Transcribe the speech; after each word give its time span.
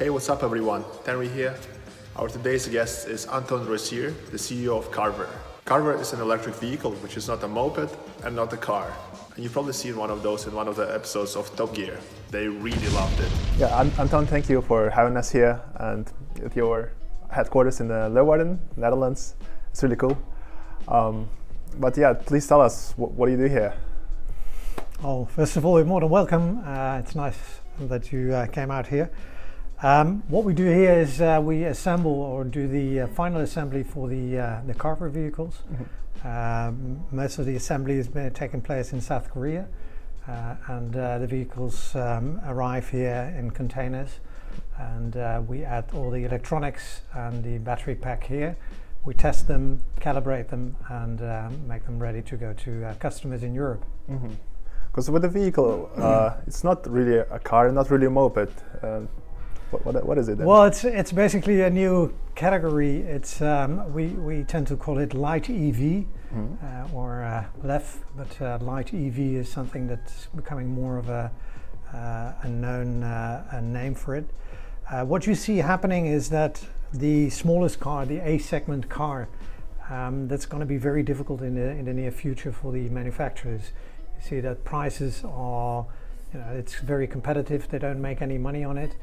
Hey, 0.00 0.08
what's 0.08 0.30
up, 0.30 0.42
everyone? 0.42 0.82
Henry 1.04 1.28
here. 1.28 1.54
Our 2.16 2.28
today's 2.28 2.66
guest 2.66 3.06
is 3.06 3.26
Anton 3.26 3.66
Rosier, 3.66 4.12
the 4.30 4.38
CEO 4.38 4.78
of 4.78 4.90
Carver. 4.90 5.28
Carver 5.66 5.94
is 6.00 6.14
an 6.14 6.22
electric 6.22 6.54
vehicle, 6.54 6.92
which 7.02 7.18
is 7.18 7.28
not 7.28 7.44
a 7.44 7.46
moped 7.46 7.94
and 8.24 8.34
not 8.34 8.50
a 8.54 8.56
car. 8.56 8.90
And 9.34 9.44
you've 9.44 9.52
probably 9.52 9.74
seen 9.74 9.98
one 9.98 10.10
of 10.10 10.22
those 10.22 10.46
in 10.46 10.54
one 10.54 10.68
of 10.68 10.76
the 10.76 10.84
episodes 10.84 11.36
of 11.36 11.54
Top 11.54 11.74
Gear. 11.74 11.98
They 12.30 12.48
really 12.48 12.88
loved 12.94 13.20
it. 13.20 13.30
Yeah, 13.58 13.78
Anton, 13.78 14.26
thank 14.26 14.48
you 14.48 14.62
for 14.62 14.88
having 14.88 15.18
us 15.18 15.30
here 15.30 15.60
and 15.76 16.10
at 16.42 16.56
your 16.56 16.92
headquarters 17.30 17.80
in 17.80 17.88
the 17.88 18.08
Leeuwarden, 18.08 18.58
Netherlands. 18.78 19.34
It's 19.70 19.82
really 19.82 19.96
cool. 19.96 20.16
Um, 20.88 21.28
but 21.78 21.94
yeah, 21.98 22.14
please 22.14 22.46
tell 22.46 22.62
us 22.62 22.94
what, 22.96 23.10
what, 23.10 23.26
do 23.26 23.32
you 23.32 23.36
do 23.36 23.48
here? 23.52 23.74
Oh, 25.04 25.26
first 25.26 25.58
of 25.58 25.66
all, 25.66 25.76
you're 25.76 25.84
more 25.84 26.00
than 26.00 26.08
welcome. 26.08 26.62
Uh, 26.64 27.02
it's 27.04 27.14
nice 27.14 27.60
that 27.78 28.10
you 28.10 28.32
uh, 28.32 28.46
came 28.46 28.70
out 28.70 28.86
here. 28.86 29.10
Um, 29.82 30.22
what 30.28 30.44
we 30.44 30.52
do 30.52 30.66
here 30.66 30.92
is 30.92 31.22
uh, 31.22 31.40
we 31.42 31.64
assemble 31.64 32.12
or 32.12 32.44
do 32.44 32.68
the 32.68 33.00
uh, 33.00 33.06
final 33.08 33.40
assembly 33.40 33.82
for 33.82 34.08
the 34.08 34.38
uh, 34.38 34.60
the 34.66 34.74
Carver 34.74 35.08
vehicles. 35.08 35.62
Mm-hmm. 35.72 36.28
Um, 36.28 37.06
most 37.10 37.38
of 37.38 37.46
the 37.46 37.56
assembly 37.56 37.96
has 37.96 38.06
been 38.06 38.30
taking 38.34 38.60
place 38.60 38.92
in 38.92 39.00
South 39.00 39.30
Korea, 39.30 39.68
uh, 40.28 40.56
and 40.68 40.92
the 40.92 41.26
vehicles 41.26 41.96
um, 41.96 42.40
arrive 42.46 42.90
here 42.90 43.34
in 43.38 43.50
containers, 43.52 44.20
and 44.78 45.48
we 45.48 45.64
add 45.64 45.86
all 45.94 46.10
the 46.10 46.24
electronics 46.24 47.00
and 47.14 47.42
the 47.42 47.56
battery 47.58 47.94
pack 47.94 48.24
here 48.24 48.56
we 49.04 49.14
test 49.14 49.48
them, 49.48 49.80
calibrate 50.00 50.48
them, 50.48 50.76
and 50.88 51.20
make 51.66 51.84
them 51.86 51.98
ready 51.98 52.22
to 52.22 52.36
go 52.36 52.52
to 52.52 52.84
uh, 52.84 52.94
customers 52.94 53.42
in 53.42 53.54
Europe. 53.54 53.84
Because 54.06 55.06
mm-hmm. 55.06 55.12
with 55.14 55.22
the 55.22 55.28
vehicle, 55.28 55.90
uh, 55.96 56.34
it's 56.46 56.64
not 56.64 56.86
really 56.86 57.16
a 57.16 57.38
car, 57.38 57.72
not 57.72 57.90
really 57.90 58.06
a 58.06 58.10
moped. 58.10 58.52
Uh, 58.82 59.00
what, 59.70 59.84
what, 59.84 60.06
what 60.06 60.18
is 60.18 60.28
it? 60.28 60.38
Then? 60.38 60.46
Well, 60.46 60.64
it's 60.64 60.84
it's 60.84 61.12
basically 61.12 61.62
a 61.62 61.70
new 61.70 62.12
category. 62.34 62.98
It's 62.98 63.40
um, 63.40 63.92
we 63.92 64.08
we 64.08 64.44
tend 64.44 64.66
to 64.68 64.76
call 64.76 64.98
it 64.98 65.14
light 65.14 65.48
EV 65.48 65.76
mm-hmm. 65.76 66.54
Uh, 66.64 66.96
or 66.98 67.22
uh, 67.22 67.44
LEV, 67.62 68.04
but 68.16 68.40
uh, 68.42 68.58
light 68.60 68.92
EV 68.94 69.18
is 69.18 69.50
something 69.50 69.86
that's 69.86 70.26
becoming 70.34 70.68
more 70.68 70.98
of 70.98 71.08
a 71.08 71.30
a 71.92 72.48
known 72.48 73.02
a 73.02 73.60
name 73.60 73.94
for 73.94 74.14
it. 74.14 74.26
what 75.06 75.26
you 75.26 75.34
see 75.34 75.58
happening 75.58 76.06
is 76.06 76.30
that 76.30 76.64
the 76.92 77.30
smallest 77.30 77.80
car, 77.80 78.06
the 78.06 78.18
A 78.18 78.38
segment 78.38 78.88
car, 78.88 79.28
um, 79.90 80.28
that's 80.28 80.46
going 80.46 80.60
to 80.60 80.66
be 80.66 80.76
very 80.76 81.02
difficult 81.02 81.42
in 81.42 81.54
the, 81.54 81.68
in 81.70 81.84
the 81.84 81.92
near 81.92 82.10
future 82.10 82.52
for 82.52 82.72
the 82.72 82.88
manufacturers. 82.88 83.72
You 84.16 84.28
see 84.28 84.40
that 84.40 84.64
prices 84.64 85.24
are, 85.24 85.86
you 86.32 86.38
know, 86.38 86.46
it's 86.52 86.76
very 86.76 87.06
competitive. 87.06 87.68
They 87.68 87.78
don't 87.78 88.00
make 88.00 88.22
any 88.22 88.38
money 88.38 88.64
on 88.64 88.78
it. 88.78 88.94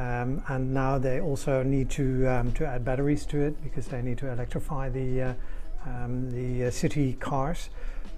Um, 0.00 0.42
and 0.48 0.72
now 0.72 0.96
they 0.96 1.20
also 1.20 1.62
need 1.62 1.90
to 1.90 2.26
um, 2.26 2.52
to 2.52 2.66
add 2.66 2.86
batteries 2.86 3.26
to 3.26 3.38
it 3.38 3.62
because 3.62 3.86
they 3.86 4.00
need 4.00 4.16
to 4.18 4.32
electrify 4.32 4.88
the 4.88 5.22
uh, 5.22 5.34
um, 5.84 6.30
the 6.30 6.68
uh, 6.68 6.70
city 6.70 7.12
cars. 7.20 7.68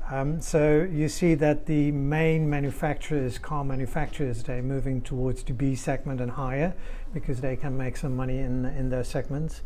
Um, 0.09 0.41
so 0.41 0.87
you 0.89 1.09
see 1.09 1.35
that 1.35 1.67
the 1.67 1.91
main 1.91 2.49
manufacturers, 2.49 3.37
car 3.39 3.65
manufacturers, 3.65 4.45
they're 4.45 4.63
moving 4.63 5.01
towards 5.01 5.43
the 5.43 5.55
B 5.55 5.75
segment 5.75 6.21
and 6.21 6.31
higher 6.31 6.73
because 7.13 7.41
they 7.41 7.57
can 7.57 7.77
make 7.77 7.97
some 7.97 8.15
money 8.15 8.39
in 8.39 8.67
in 8.67 8.91
those 8.91 9.09
segments. 9.09 9.63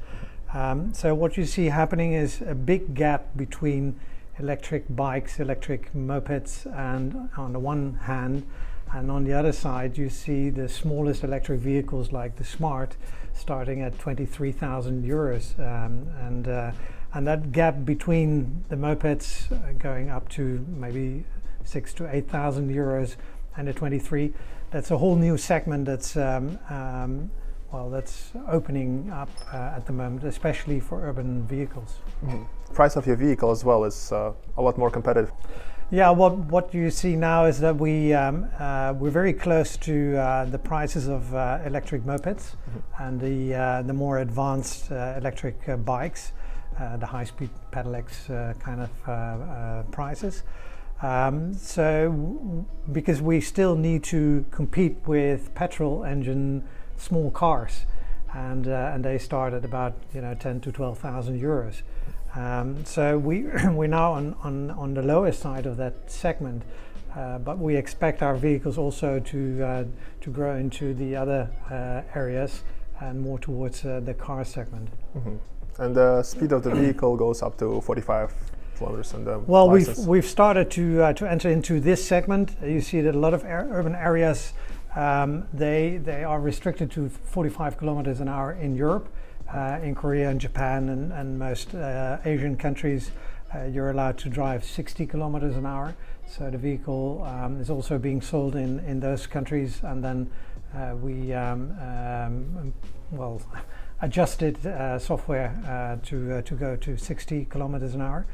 Um, 0.55 0.95
so 0.95 1.15
what 1.15 1.37
you 1.37 1.45
see 1.45 1.67
happening 1.67 2.15
is 2.15 2.41
a 2.41 2.55
big 2.55 2.95
gap 2.95 3.37
between 3.37 4.01
electric 4.39 4.85
bikes, 4.97 5.39
electric 5.39 5.93
mopeds, 5.93 6.65
and 6.79 7.29
on 7.37 7.53
the 7.53 7.59
one 7.59 7.95
hand, 8.05 8.47
and 8.93 9.11
on 9.11 9.25
the 9.25 9.33
other 9.33 9.53
side, 9.53 9.99
you 9.99 10.09
see 10.09 10.51
the 10.51 10.69
smallest 10.69 11.25
electric 11.25 11.61
vehicles 11.61 12.13
like 12.13 12.37
the 12.37 12.45
Smart 12.45 12.97
starting 13.35 13.83
at 13.83 13.99
23,000 13.99 15.05
euros, 15.05 15.59
um, 15.59 16.09
and 16.21 16.49
uh, 16.49 16.73
and 17.17 17.27
that 17.27 17.53
gap 17.53 17.85
between 17.85 18.65
the 18.69 18.77
mopeds 18.77 19.51
uh, 19.51 19.73
going 19.79 20.11
up 20.11 20.29
to 20.29 20.65
maybe 20.69 21.25
six 21.65 21.95
to 21.95 22.15
eight 22.15 22.29
thousand 22.29 22.71
euros 22.71 23.17
and 23.57 23.69
the 23.69 23.73
23 23.73 24.33
that's 24.71 24.91
a 24.91 24.99
whole 24.99 25.17
new 25.17 25.39
segment 25.39 25.87
that's 25.87 26.17
um, 26.17 26.59
um, 26.69 27.31
well 27.73 27.89
that's 27.89 28.33
opening 28.49 29.11
up 29.11 29.31
uh, 29.53 29.75
at 29.77 29.87
the 29.87 29.93
moment 29.93 30.25
especially 30.25 30.79
for 30.79 31.03
urban 31.09 31.47
vehicles. 31.47 32.01
Mm-hmm. 32.25 32.75
price 32.75 32.97
of 32.97 33.07
your 33.07 33.17
vehicle 33.17 33.51
as 33.51 33.65
well 33.65 33.85
is 33.85 34.13
uh, 34.13 34.33
a 34.59 34.63
lot 34.63 34.77
more 34.77 34.91
competitive 34.91 35.33
yeah 35.91 36.11
what 36.11 36.37
what 36.37 36.75
you 36.75 36.91
see 36.91 37.15
now 37.17 37.45
is 37.45 37.61
that 37.61 37.77
we 37.77 38.13
um, 38.13 38.49
uh, 38.59 38.93
we're 38.99 39.11
very 39.11 39.33
close 39.33 39.77
to 39.77 40.17
uh, 40.17 40.45
the 40.47 40.59
prices 40.59 41.09
of 41.09 41.35
uh, 41.35 41.59
electric 41.65 42.03
mopeds 42.03 42.55
mm-hmm. 42.55 43.03
and 43.03 43.21
the 43.21 43.83
the 43.87 43.93
more 43.93 44.19
advanced 44.19 44.91
electric 44.91 45.57
bikes 45.85 46.33
uh, 46.79 46.95
the 46.99 47.07
high-speed 47.07 47.49
pedelecs 47.73 48.29
uh, 48.29 48.53
kind 48.59 48.83
of 48.83 49.09
uh, 49.09 49.83
prices. 49.85 50.43
Um, 51.01 51.55
so, 51.55 52.11
w- 52.11 52.65
because 52.93 53.23
we 53.23 53.41
still 53.41 53.77
need 53.77 54.05
to 54.05 54.45
compete 54.51 54.99
with 55.07 55.55
petrol 55.55 56.05
engine 56.05 56.65
small 56.99 57.31
cars, 57.31 57.87
and 58.35 58.67
and 58.67 59.03
they 59.03 59.17
start 59.17 59.55
at 59.55 59.65
about 59.65 59.95
you 60.13 60.21
know 60.21 60.35
10 60.35 60.61
to 60.61 60.73
12,000 60.73 61.41
euros. 61.41 61.81
Um, 62.37 62.85
so 62.85 63.19
we 63.19 63.43
we're 63.71 63.89
now 63.89 64.13
on, 64.13 64.35
on 64.43 64.71
on 64.71 64.95
the 64.95 65.03
lowest 65.03 65.41
side 65.41 65.67
of 65.67 65.77
that 65.79 66.11
segment. 66.11 66.63
Uh, 67.15 67.39
but 67.39 67.59
we 67.59 67.75
expect 67.75 68.23
our 68.23 68.37
vehicles 68.37 68.77
also 68.77 69.19
to 69.19 69.63
uh, 69.63 69.85
to 70.21 70.31
grow 70.31 70.57
into 70.57 70.93
the 70.95 71.17
other 71.17 71.51
uh, 71.71 72.03
areas 72.19 72.63
and 73.01 73.21
more 73.21 73.39
towards 73.39 73.83
the 73.83 74.15
car 74.19 74.45
segment. 74.45 74.89
Mm-hmm 75.17 75.37
and 75.79 75.95
the 75.95 76.23
speed 76.23 76.53
of 76.53 76.63
the 76.63 76.75
vehicle 76.75 77.17
goes 77.17 77.43
up 77.43 77.59
to 77.59 77.81
45 77.81 78.33
kilometers 78.77 79.15
on 79.15 79.25
the 79.25 79.39
well 79.41 79.69
we've 79.71 79.99
we've 79.99 80.27
started 80.27 80.71
to 80.71 81.03
uh, 81.03 81.13
to 81.15 81.29
enter 81.29 81.49
into 81.51 81.81
this 81.81 82.05
segment 82.05 82.57
you 82.63 82.81
see 82.81 83.01
that 83.01 83.15
a 83.15 83.19
lot 83.19 83.35
of 83.35 83.45
urban 83.45 83.95
areas 83.95 84.53
um, 84.97 85.47
they 85.53 85.99
they 85.99 86.25
are 86.25 86.41
restricted 86.41 86.91
to 86.91 87.09
45 87.09 87.79
kilometers 87.79 88.21
an 88.21 88.29
hour 88.29 88.53
in 88.53 88.75
Europe 88.75 89.09
uh, 89.55 89.79
in 89.83 89.95
Korea 89.95 90.31
and 90.31 90.41
Japan 90.41 90.89
and, 90.89 91.13
and 91.13 91.39
most 91.39 91.75
uh, 91.75 92.19
Asian 92.25 92.57
countries 92.57 93.11
uh, 93.55 93.65
you're 93.65 93.91
allowed 93.91 94.19
to 94.19 94.29
drive 94.29 94.65
60 94.65 95.07
kilometers 95.07 95.57
an 95.57 95.67
hour. 95.67 95.95
So 96.27 96.51
the 96.51 96.59
vehicle 96.59 97.23
um, 97.25 97.61
is 97.61 97.71
also 97.71 97.99
being 97.99 98.21
sold 98.21 98.57
in 98.57 98.81
in 98.81 99.01
those 99.01 99.27
countries. 99.27 99.81
And 99.83 100.03
then 100.03 100.31
uh, 100.75 100.97
we 100.97 101.33
um, 101.33 101.71
um 101.81 102.75
well 103.13 103.41
adjusted 104.03 104.67
uh, 104.67 104.99
software 104.99 105.55
uh, 105.67 106.05
to, 106.07 106.43
to 106.43 106.55
go 106.55 106.77
to 106.77 106.97
60 106.97 107.47
kilometers 107.47 107.95
an 107.95 108.03
hour. 108.03 108.27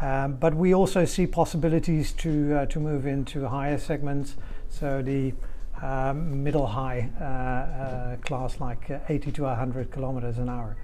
Um, 0.00 0.36
but 0.36 0.54
we 0.54 0.74
also 0.74 1.04
see 1.04 1.26
possibilities 1.26 2.12
to, 2.14 2.66
to 2.66 2.80
move 2.80 3.06
into 3.06 3.46
higher 3.48 3.78
segments, 3.78 4.34
so 4.68 5.02
the 5.02 5.34
um, 5.82 6.42
middle 6.42 6.66
high 6.66 7.10
uh, 7.20 7.24
uh, 7.24 8.16
class, 8.18 8.60
like 8.60 8.90
80 9.08 9.32
to 9.32 9.42
100 9.42 9.90
kilometers 9.90 10.38
an 10.38 10.48
hour. 10.48 10.76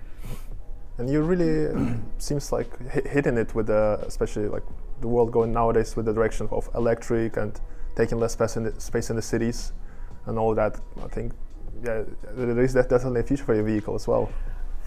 And 0.99 1.09
you 1.09 1.23
really 1.23 1.75
seems 2.19 2.53
like 2.53 2.71
hitting 3.07 3.39
it 3.39 3.55
with 3.55 3.69
the, 3.69 4.03
especially 4.07 4.49
like 4.49 4.65
the 5.01 5.09
world 5.09 5.33
going 5.33 5.53
nowadays 5.53 5.97
with 5.97 6.07
the 6.07 6.13
direction 6.13 6.49
of 6.51 6.69
electric 6.75 7.37
and 7.37 7.59
taking 7.97 8.19
less 8.19 8.33
space 8.33 8.57
in 8.57 8.65
the, 8.65 8.81
space 8.81 9.11
in 9.11 9.17
the 9.17 9.23
cities 9.23 9.73
and 10.27 10.39
all 10.39 10.55
that. 10.55 10.79
I 11.03 11.09
think 11.09 11.33
yeah, 11.83 12.03
there 12.33 12.61
is 12.61 12.75
that 12.75 12.89
definitely 12.89 13.21
a 13.21 13.25
future 13.25 13.45
for 13.45 13.55
your 13.55 13.65
vehicle 13.65 13.95
as 13.95 14.07
well. 14.07 14.31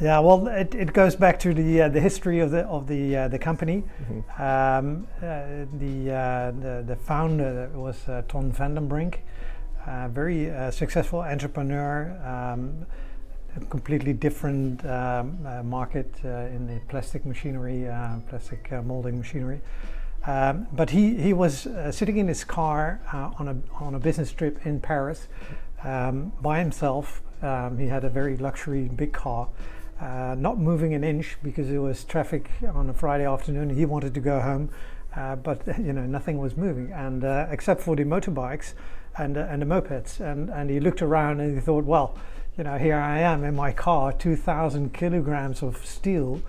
Yeah, 0.02 0.20
well, 0.20 0.48
it, 0.48 0.74
it 0.74 0.92
goes 0.92 1.16
back 1.16 1.40
to 1.40 1.54
the 1.54 1.84
uh, 1.84 1.90
the 1.90 2.02
history 2.02 2.40
of 2.40 2.50
the 2.52 2.66
of 2.66 2.88
the 2.88 3.16
uh, 3.16 3.28
the 3.28 3.38
company. 3.38 3.84
Mm-hmm. 4.02 4.42
Um, 4.42 5.08
uh, 5.18 5.66
the, 5.78 6.12
uh, 6.12 6.52
the, 6.52 6.84
the 6.88 6.96
founder 6.96 7.70
was 7.76 8.08
uh, 8.08 8.24
Ton 8.28 8.52
van 8.52 8.74
very 10.10 10.50
uh, 10.50 10.72
successful 10.72 11.20
entrepreneur. 11.22 12.12
Um, 12.26 12.86
completely 13.70 14.14
different 14.14 14.84
um, 14.84 15.38
market 15.70 16.12
in 16.24 16.66
the 16.66 16.80
plastic 16.88 17.24
machinery, 17.24 17.88
plastic 18.28 18.72
molding 18.84 19.20
machinery. 19.20 19.62
Um, 20.26 20.66
but 20.72 20.90
he, 20.90 21.16
he 21.18 21.34
was 21.34 21.68
sitting 21.92 22.18
in 22.18 22.28
his 22.28 22.44
car 22.44 23.00
on 23.38 23.48
a 23.48 23.84
on 23.84 23.94
a 23.94 24.00
business 24.00 24.32
trip 24.32 24.66
in 24.66 24.80
Paris, 24.80 25.28
um, 25.84 26.32
by 26.42 26.60
himself. 26.60 27.22
Um, 27.42 27.78
he 27.78 27.88
had 27.88 28.04
a 28.04 28.10
very 28.10 28.38
luxury 28.38 28.84
big 28.84 29.12
car, 29.12 29.50
uh, 30.00 30.36
not 30.38 30.58
moving 30.58 30.94
an 30.94 31.04
inch 31.04 31.38
because 31.44 31.68
there 31.68 31.82
was 31.82 32.04
traffic 32.04 32.50
on 32.74 32.90
a 32.90 32.94
Friday 32.94 33.26
afternoon. 33.26 33.70
He 33.70 33.86
wanted 33.86 34.14
to 34.14 34.20
go 34.20 34.40
home, 34.40 34.70
uh, 35.16 35.36
but 35.36 35.62
you 35.78 35.94
know 35.94 36.06
nothing 36.06 36.38
was 36.38 36.56
moving, 36.56 36.92
and 36.92 37.24
uh, 37.24 37.48
except 37.50 37.82
for 37.82 37.96
the 37.96 38.04
motorbikes 38.04 38.74
and 39.18 39.38
uh, 39.38 39.48
and 39.50 39.62
the 39.62 39.66
mopeds. 39.66 40.20
And 40.20 40.50
and 40.50 40.70
he 40.70 40.80
looked 40.80 41.02
around 41.02 41.40
and 41.40 41.56
he 41.56 41.62
thought, 41.62 41.86
well, 41.86 42.18
you 42.58 42.64
know, 42.64 42.78
here 42.78 42.98
I 42.98 43.20
am 43.20 43.44
in 43.44 43.56
my 43.56 43.72
car, 43.72 44.14
2,000 44.14 44.94
kilograms 44.94 45.64
of 45.64 45.84
steel 45.86 46.42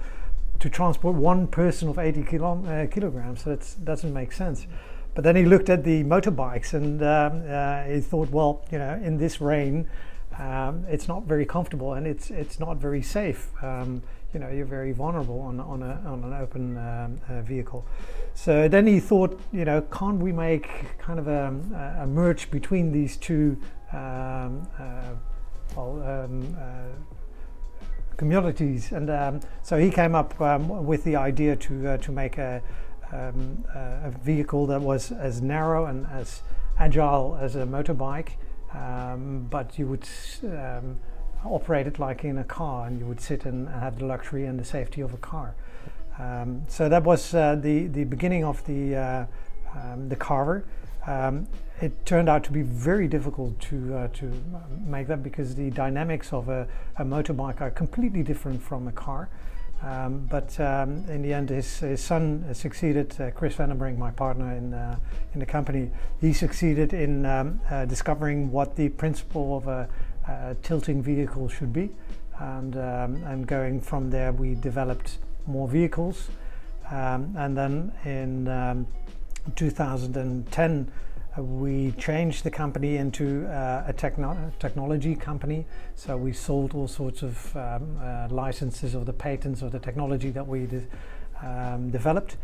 to 0.60 0.68
transport 0.68 1.16
one 1.16 1.46
person 1.46 1.88
of 1.88 1.98
80 1.98 2.24
kilo, 2.24 2.64
uh, 2.66 2.86
kilograms. 2.86 3.44
So 3.44 3.56
that 3.56 3.74
doesn't 3.84 4.12
make 4.12 4.32
sense. 4.32 4.66
But 5.14 5.24
then 5.24 5.36
he 5.36 5.44
looked 5.44 5.70
at 5.70 5.84
the 5.84 6.04
motorbikes 6.04 6.74
and 6.74 7.02
um, 7.02 7.42
uh, 7.48 7.84
he 7.84 8.00
thought, 8.00 8.30
well, 8.30 8.64
you 8.70 8.78
know, 8.78 9.00
in 9.02 9.16
this 9.16 9.40
rain, 9.40 9.88
um, 10.38 10.84
it's 10.88 11.06
not 11.06 11.24
very 11.24 11.46
comfortable 11.46 11.94
and 11.94 12.06
it's 12.06 12.30
it's 12.30 12.58
not 12.58 12.78
very 12.78 13.02
safe. 13.02 13.50
Um, 13.62 14.02
you 14.34 14.40
know, 14.40 14.48
you're 14.48 14.66
very 14.66 14.92
vulnerable 14.92 15.40
on 15.40 15.60
on, 15.60 15.82
a, 15.82 16.02
on 16.06 16.24
an 16.24 16.34
open 16.34 16.76
um, 16.76 17.20
uh, 17.28 17.40
vehicle. 17.42 17.86
So 18.34 18.68
then 18.68 18.86
he 18.86 18.98
thought, 18.98 19.40
you 19.52 19.64
know, 19.64 19.80
can't 19.80 20.18
we 20.18 20.32
make 20.32 20.98
kind 20.98 21.18
of 21.20 21.28
a, 21.28 21.54
a 22.00 22.06
merge 22.06 22.50
between 22.50 22.92
these 22.92 23.16
two 23.16 23.56
um, 23.92 24.68
uh, 24.78 25.14
well, 25.76 26.02
um, 26.02 26.56
uh, 26.60 28.16
communities? 28.16 28.90
And 28.90 29.08
um, 29.08 29.40
so 29.62 29.78
he 29.78 29.90
came 29.90 30.16
up 30.16 30.38
with 30.40 31.04
the 31.04 31.14
idea 31.14 31.54
to 31.56 31.88
uh, 31.88 31.96
to 31.98 32.12
make 32.12 32.36
a 32.38 32.60
um, 33.12 33.64
a 33.72 34.10
vehicle 34.10 34.66
that 34.66 34.80
was 34.80 35.12
as 35.12 35.40
narrow 35.40 35.86
and 35.86 36.06
as 36.08 36.42
agile 36.78 37.38
as 37.40 37.54
a 37.54 37.64
motorbike, 37.64 38.30
um, 38.74 39.46
but 39.48 39.78
you 39.78 39.86
would 39.86 40.04
operate 41.44 41.86
it 41.86 41.98
like 41.98 42.24
in 42.24 42.38
a 42.38 42.44
car 42.44 42.86
and 42.86 42.98
you 42.98 43.06
would 43.06 43.20
sit 43.20 43.44
and 43.44 43.68
have 43.68 43.98
the 43.98 44.04
luxury 44.04 44.46
and 44.46 44.58
the 44.58 44.64
safety 44.64 45.00
of 45.00 45.14
a 45.14 45.18
car. 45.18 45.54
Um, 46.18 46.62
so 46.68 46.88
that 46.88 47.02
was 47.02 47.34
uh, 47.34 47.56
the, 47.56 47.86
the 47.88 48.04
beginning 48.04 48.44
of 48.44 48.64
the, 48.66 48.96
uh, 48.96 49.26
um, 49.74 50.08
the 50.08 50.16
Carver. 50.16 50.64
Um, 51.06 51.46
it 51.80 52.06
turned 52.06 52.28
out 52.28 52.44
to 52.44 52.52
be 52.52 52.62
very 52.62 53.08
difficult 53.08 53.58
to, 53.62 53.94
uh, 53.94 54.08
to 54.08 54.32
make 54.86 55.06
that 55.08 55.22
because 55.22 55.54
the 55.54 55.70
dynamics 55.70 56.32
of 56.32 56.48
a, 56.48 56.66
a 56.96 57.04
motorbike 57.04 57.60
are 57.60 57.70
completely 57.70 58.22
different 58.22 58.62
from 58.62 58.88
a 58.88 58.92
car. 58.92 59.28
Um, 59.82 60.26
but 60.30 60.58
um, 60.60 61.04
in 61.08 61.20
the 61.20 61.34
end, 61.34 61.50
his, 61.50 61.80
his 61.80 62.02
son 62.02 62.54
succeeded, 62.54 63.20
uh, 63.20 63.32
Chris 63.32 63.54
Van 63.56 63.76
den 63.76 63.98
my 63.98 64.10
partner 64.12 64.54
in, 64.54 64.72
uh, 64.72 64.96
in 65.34 65.40
the 65.40 65.46
company, 65.46 65.90
he 66.20 66.32
succeeded 66.32 66.94
in 66.94 67.26
um, 67.26 67.60
uh, 67.70 67.84
discovering 67.84 68.50
what 68.50 68.76
the 68.76 68.88
principle 68.90 69.58
of 69.58 69.66
a, 69.66 69.88
a, 70.28 70.56
tilting 70.62 71.02
vehicle 71.02 71.48
should 71.48 71.72
be. 71.72 71.90
And, 72.38 72.76
um, 72.76 73.22
and 73.24 73.46
going 73.46 73.80
from 73.80 74.10
there, 74.10 74.32
we 74.32 74.54
developed 74.54 75.18
more 75.46 75.68
vehicles. 75.68 76.28
Um, 76.90 77.34
and 77.36 77.56
then 77.56 77.92
in 78.04 78.48
um, 78.48 78.86
2010, 79.56 80.90
we 81.36 81.92
changed 81.92 82.44
the 82.44 82.50
company 82.50 82.96
into 82.96 83.46
uh, 83.46 83.84
a 83.86 83.92
techno 83.92 84.52
technology 84.60 85.16
company. 85.16 85.66
So 85.96 86.16
we 86.16 86.32
sold 86.32 86.74
all 86.74 86.86
sorts 86.86 87.22
of 87.22 87.56
um, 87.56 87.98
uh, 88.00 88.28
licenses 88.30 88.94
of 88.94 89.06
the 89.06 89.12
patents 89.12 89.62
of 89.62 89.72
the 89.72 89.80
technology 89.80 90.30
that 90.30 90.46
we 90.46 90.66
de 90.66 90.82
um, 91.42 91.90
developed. 91.90 92.36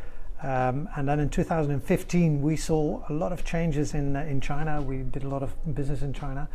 Um, 0.43 0.89
and 0.97 1.09
then 1.09 1.21
in 1.21 1.29
2015, 1.29 2.41
we 2.43 2.57
saw 2.57 3.03
a 3.09 3.13
lot 3.13 3.31
of 3.33 3.45
changes 3.45 3.95
in, 3.95 4.17
uh, 4.17 4.21
in 4.23 4.41
China. 4.41 4.81
We 4.81 4.99
did 4.99 5.23
a 5.23 5.29
lot 5.29 5.43
of 5.43 5.53
business 5.75 6.03
in 6.03 6.13
China. 6.13 6.49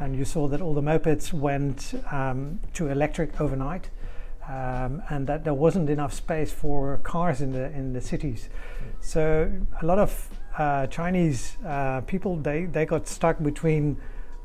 And 0.00 0.16
you 0.16 0.24
saw 0.24 0.48
that 0.48 0.60
all 0.60 0.74
the 0.74 0.82
mopeds 0.82 1.32
went 1.32 1.94
um, 2.10 2.60
to 2.74 2.88
electric 2.88 3.40
overnight. 3.40 3.90
Um, 4.48 5.02
and 5.10 5.26
that 5.26 5.44
there 5.44 5.52
wasn't 5.52 5.90
enough 5.90 6.14
space 6.14 6.50
for 6.50 7.00
cars 7.02 7.42
in 7.42 7.52
the 7.52 7.70
in 7.72 7.92
the 7.92 8.00
cities. 8.00 8.48
So 9.02 9.52
a 9.82 9.84
lot 9.84 9.98
of 9.98 10.30
uh, 10.58 10.86
Chinese 10.88 11.56
uh, 11.64 12.00
people 12.02 12.36
they, 12.36 12.64
they 12.64 12.84
got 12.84 13.06
stuck 13.06 13.42
between 13.42 13.96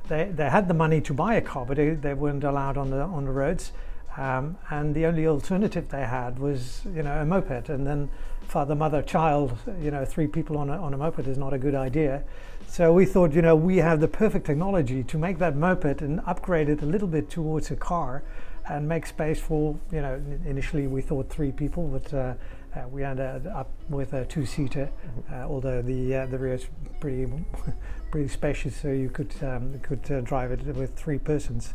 they, 0.08 0.26
they 0.26 0.50
had 0.50 0.68
the 0.68 0.74
money 0.74 1.02
to 1.02 1.14
buy 1.14 1.36
a 1.36 1.42
car 1.42 1.66
but 1.66 1.78
they, 1.78 1.92
they 1.92 2.14
weren't 2.14 2.44
allowed 2.44 2.78
on 2.78 2.90
the 2.90 3.02
on 3.02 3.26
the 3.26 3.32
roads 3.32 3.72
um, 4.18 4.58
and 4.70 4.94
the 4.94 5.06
only 5.06 5.28
alternative 5.28 5.90
they 5.90 6.06
had 6.06 6.40
was 6.40 6.82
you 6.94 7.04
know 7.04 7.22
a 7.22 7.26
moped. 7.26 7.70
And 7.70 7.86
then 7.86 8.10
father 8.48 8.76
mother 8.76 9.02
child 9.02 9.58
you 9.82 9.90
know 9.90 10.06
three 10.06 10.28
people 10.28 10.58
on 10.58 10.70
a, 10.70 10.74
on 10.74 10.94
a 10.94 10.98
moped 10.98 11.28
is 11.28 11.38
not 11.38 11.54
a 11.54 11.58
good 11.58 11.76
idea. 11.76 12.24
So 12.68 12.94
we 12.94 13.06
thought 13.06 13.34
you 13.34 13.42
know 13.42 13.56
we 13.56 13.78
have 13.78 14.00
the 14.00 14.08
perfect 14.08 14.46
technology 14.46 15.04
to 15.04 15.18
make 15.18 15.38
that 15.40 15.56
moped 15.56 16.02
and 16.02 16.22
upgrade 16.26 16.70
it 16.70 16.82
a 16.82 16.86
little 16.86 17.08
bit 17.08 17.30
towards 17.30 17.72
a 17.72 17.76
car 17.76 18.24
and 18.70 18.88
make 18.88 19.06
space 19.06 19.40
for 19.40 19.78
you 19.92 20.02
know 20.02 20.22
initially 20.46 20.88
we 20.88 21.02
thought 21.02 21.30
three 21.30 21.52
people 21.52 21.88
but 21.88 22.14
uh, 22.14 22.34
uh, 22.76 22.88
we 22.90 23.04
ended 23.04 23.46
up 23.48 23.70
with 23.90 24.14
a 24.14 24.26
two-seater, 24.26 24.90
mm-hmm. 24.90 25.34
uh, 25.34 25.46
although 25.48 25.82
the 25.82 26.16
uh, 26.16 26.26
the 26.26 26.38
rear 26.38 26.56
is 26.56 26.66
pretty 27.00 27.32
pretty 28.12 28.28
spacious, 28.28 28.76
so 28.76 28.90
you 28.90 29.10
could 29.10 29.34
um, 29.44 29.80
could 29.80 30.10
uh, 30.12 30.22
drive 30.22 30.52
it 30.52 30.66
with 30.76 30.96
three 30.96 31.20
persons, 31.20 31.74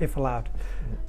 if 0.00 0.16
allowed. 0.16 0.48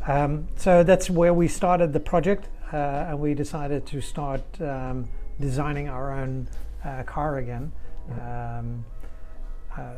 Um, 0.08 0.48
so 0.56 0.84
that's 0.84 1.10
where 1.10 1.34
we 1.34 1.48
started 1.48 1.94
the 1.94 2.00
project, 2.00 2.50
uh, 2.72 3.08
and 3.10 3.20
we 3.20 3.34
decided 3.34 3.86
to 3.88 4.02
start 4.02 4.44
um, 4.62 5.08
designing 5.40 5.90
our 5.90 6.14
own 6.14 6.48
uh, 6.84 7.04
car 7.04 7.38
again. 7.38 7.72
Um, 8.22 8.86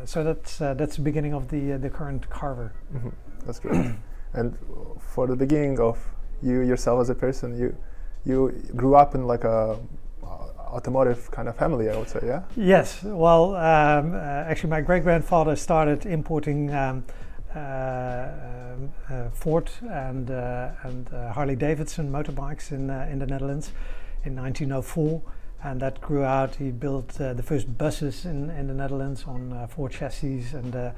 so 0.06 0.24
that's 0.24 0.58
that's 0.58 0.96
the 0.96 1.02
beginning 1.04 1.34
of 1.34 1.50
the 1.50 1.78
the 1.78 1.90
current 1.90 2.28
Carver. 2.30 2.74
Mm-hmm. 2.94 3.10
That's 3.46 3.60
great. 3.60 3.92
and 4.34 4.58
for 5.00 5.28
the 5.28 5.36
beginning 5.36 5.80
of 5.80 6.00
you 6.42 6.62
yourself 6.62 7.02
as 7.02 7.10
a 7.10 7.16
person, 7.16 7.58
you 7.58 7.76
you 8.26 8.52
grew 8.76 8.96
up 8.96 9.16
in 9.16 9.26
like 9.28 9.44
a 9.44 9.78
uh, 10.24 10.28
automotive 10.70 11.32
kind 11.32 11.48
of 11.48 11.56
family, 11.56 11.90
I 11.90 11.98
would 11.98 12.10
say, 12.10 12.20
yeah? 12.24 12.44
Yes. 12.56 13.02
Well, 13.04 13.56
um, 13.56 14.14
uh, 14.14 14.18
actually, 14.18 14.70
my 14.70 14.82
great 14.82 15.04
grandfather 15.04 15.56
started 15.56 16.06
importing 16.06 16.74
um, 16.74 17.06
uh, 17.08 17.14
uh, 17.14 17.27
Ford 19.34 19.70
and 19.90 20.30
uh, 20.30 20.70
and 20.84 21.14
uh, 21.14 21.32
Harley 21.34 21.56
Davidson 21.56 22.12
motorbikes 22.12 22.72
in 22.72 22.90
in 22.90 23.20
the 23.20 23.28
Netherlands 23.28 23.72
in 24.24 24.36
1904, 24.36 25.22
and 25.64 25.80
that 25.82 26.02
grew 26.02 26.24
out. 26.24 26.56
He 26.56 26.72
built 26.72 27.10
the 27.10 27.44
first 27.44 27.78
buses 27.78 28.26
in 28.26 28.50
in 28.50 28.68
the 28.68 28.74
Netherlands 28.74 29.24
on 29.28 29.68
Ford 29.70 29.92
chassis, 29.92 30.46
and 30.54 30.94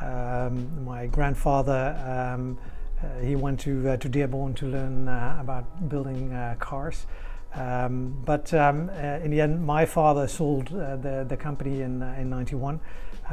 um, 0.00 0.84
my 0.84 1.06
grandfather. 1.06 1.96
Um, 2.06 2.58
uh, 3.02 3.20
he 3.20 3.34
went 3.34 3.58
to 3.60 3.90
uh, 3.90 3.96
to 3.96 4.08
Dearborn 4.08 4.54
to 4.54 4.66
learn 4.66 5.08
uh, 5.08 5.38
about 5.40 5.88
building 5.88 6.30
cars. 6.58 7.06
Um, 7.54 8.22
but 8.24 8.52
um, 8.54 8.90
in 8.90 9.30
the 9.30 9.40
end, 9.40 9.64
my 9.64 9.86
father 9.86 10.28
sold 10.28 10.68
the 10.68 11.24
the 11.28 11.36
company 11.36 11.80
in 11.80 12.02
in 12.02 12.30
'91. 12.30 12.80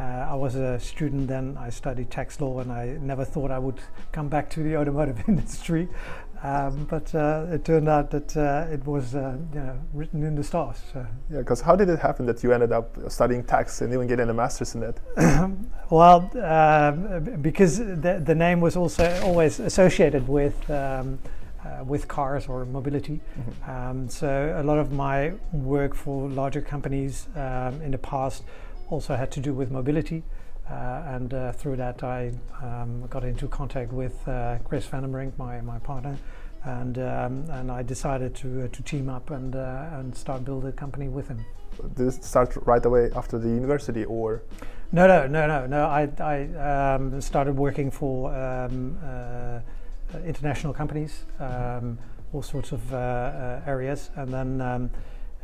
I 0.01 0.35
was 0.35 0.55
a 0.55 0.79
student 0.79 1.27
then. 1.27 1.57
I 1.59 1.69
studied 1.69 2.11
tax 2.11 2.39
law, 2.39 2.59
and 2.59 2.71
I 2.71 2.97
never 3.01 3.25
thought 3.25 3.51
I 3.51 3.59
would 3.59 3.79
come 4.11 4.29
back 4.29 4.49
to 4.51 4.63
the 4.63 4.77
automotive 4.77 5.23
industry. 5.27 5.87
Um, 6.43 6.85
but 6.85 7.13
uh, 7.15 7.47
it 7.49 7.65
turned 7.65 7.89
out 7.89 8.11
that 8.11 8.37
uh, 8.37 8.67
it 8.71 8.85
was 8.85 9.15
uh, 9.15 9.37
you 9.53 9.59
know, 9.59 9.79
written 9.93 10.23
in 10.23 10.35
the 10.35 10.43
stars. 10.43 10.77
So. 10.93 11.05
Yeah, 11.31 11.39
because 11.39 11.61
how 11.61 11.75
did 11.75 11.89
it 11.89 11.99
happen 11.99 12.25
that 12.27 12.43
you 12.43 12.53
ended 12.53 12.71
up 12.71 12.95
studying 13.07 13.43
tax 13.43 13.81
and 13.81 13.91
even 13.91 14.07
getting 14.07 14.29
a 14.29 14.33
master's 14.33 14.75
in 14.75 14.83
it? 14.83 14.99
well, 15.89 16.29
um, 16.43 17.41
because 17.41 17.79
the, 17.79 18.21
the 18.23 18.35
name 18.35 18.61
was 18.61 18.75
also 18.75 19.19
always 19.23 19.59
associated 19.59 20.27
with 20.27 20.69
um, 20.69 21.17
uh, 21.65 21.83
with 21.83 22.07
cars 22.07 22.47
or 22.47 22.65
mobility. 22.65 23.19
Mm-hmm. 23.39 23.71
Um, 23.71 24.09
so 24.09 24.55
a 24.57 24.63
lot 24.63 24.77
of 24.77 24.91
my 24.91 25.33
work 25.51 25.95
for 25.95 26.29
larger 26.29 26.61
companies 26.61 27.27
um, 27.35 27.81
in 27.81 27.91
the 27.91 27.97
past 27.97 28.43
also 28.89 29.15
had 29.15 29.31
to 29.31 29.39
do 29.39 29.53
with 29.53 29.71
mobility. 29.71 30.23
Uh, 30.69 31.01
and 31.07 31.33
uh, 31.33 31.51
through 31.53 31.77
that, 31.77 32.03
I 32.03 32.33
um, 32.61 33.07
got 33.07 33.23
into 33.23 33.47
contact 33.47 33.93
with 33.93 34.27
uh, 34.27 34.57
Chris 34.65 34.85
Van 34.85 35.01
den 35.01 35.11
Brink, 35.11 35.37
my, 35.37 35.61
my 35.61 35.79
partner, 35.79 36.17
and 36.65 36.97
um, 36.97 37.45
and 37.49 37.71
I 37.71 37.83
decided 37.83 38.35
to 38.35 38.67
to 38.67 38.83
team 38.83 39.07
up 39.07 39.31
and 39.31 39.55
and 39.55 40.13
start 40.13 40.43
build 40.43 40.65
a 40.65 40.73
company 40.73 41.07
with 41.07 41.29
him. 41.29 41.45
Did 41.95 42.07
it 42.07 42.23
start 42.23 42.57
right 42.65 42.85
away 42.85 43.11
after 43.15 43.39
the 43.39 43.47
university, 43.47 44.03
or? 44.03 44.41
No, 44.91 45.07
no, 45.07 45.25
no, 45.27 45.47
no, 45.47 45.67
no. 45.67 45.85
I 45.85 46.09
I 46.19 46.95
um, 46.95 47.21
started 47.21 47.55
working 47.55 47.89
for 47.89 48.35
um, 48.35 48.97
international 50.25 50.73
companies, 50.73 51.23
um, 51.39 51.97
all 52.33 52.41
sorts 52.41 52.73
of 52.73 52.93
areas, 52.93 54.11
and 54.17 54.33
then. 54.33 54.89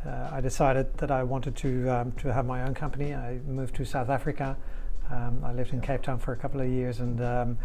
Uh, 0.06 0.30
I 0.32 0.40
decided 0.40 0.98
that 0.98 1.10
I 1.10 1.22
wanted 1.22 1.56
to 1.56 1.88
um, 1.88 2.12
to 2.12 2.32
have 2.32 2.46
my 2.46 2.62
own 2.62 2.74
company. 2.74 3.14
I 3.14 3.38
moved 3.46 3.74
to 3.76 3.84
South 3.84 4.10
Africa, 4.10 4.56
um, 5.10 5.42
I 5.44 5.52
lived 5.52 5.72
in 5.72 5.80
Cape 5.80 6.02
Town 6.02 6.18
for 6.18 6.32
a 6.32 6.36
couple 6.36 6.60
of 6.60 6.68
years 6.68 7.00
and 7.00 7.20
um, 7.20 7.58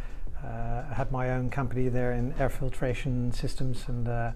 uh, 0.44 0.94
had 0.94 1.12
my 1.12 1.32
own 1.32 1.50
company 1.50 1.88
there 1.90 2.12
in 2.12 2.34
air 2.40 2.50
filtration 2.50 3.32
systems. 3.32 3.86
And 3.88 4.08
uh, 4.08 4.32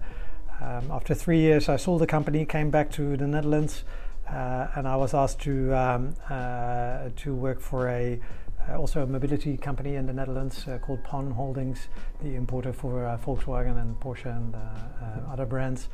um, 0.60 0.90
after 0.90 1.14
three 1.14 1.38
years, 1.38 1.68
I 1.68 1.76
sold 1.76 2.00
the 2.00 2.06
company, 2.06 2.44
came 2.46 2.70
back 2.70 2.90
to 2.92 3.16
the 3.16 3.26
Netherlands, 3.26 3.84
uh, 4.28 4.68
and 4.74 4.88
I 4.88 4.96
was 4.96 5.12
asked 5.12 5.40
to 5.42 5.74
um, 5.74 6.14
uh, 6.30 7.10
to 7.16 7.34
work 7.34 7.60
for 7.60 7.88
a 7.88 8.20
uh, 8.68 8.78
also 8.78 9.02
a 9.02 9.06
mobility 9.06 9.58
company 9.58 9.96
in 9.96 10.06
the 10.06 10.12
Netherlands 10.12 10.64
called 10.80 11.04
PON 11.04 11.32
Holdings, 11.32 11.88
the 12.22 12.34
importer 12.34 12.72
for 12.72 13.02
Volkswagen 13.22 13.78
and 13.78 14.00
Porsche 14.00 14.34
and 14.34 14.54
other 15.30 15.44
brands. 15.44 15.88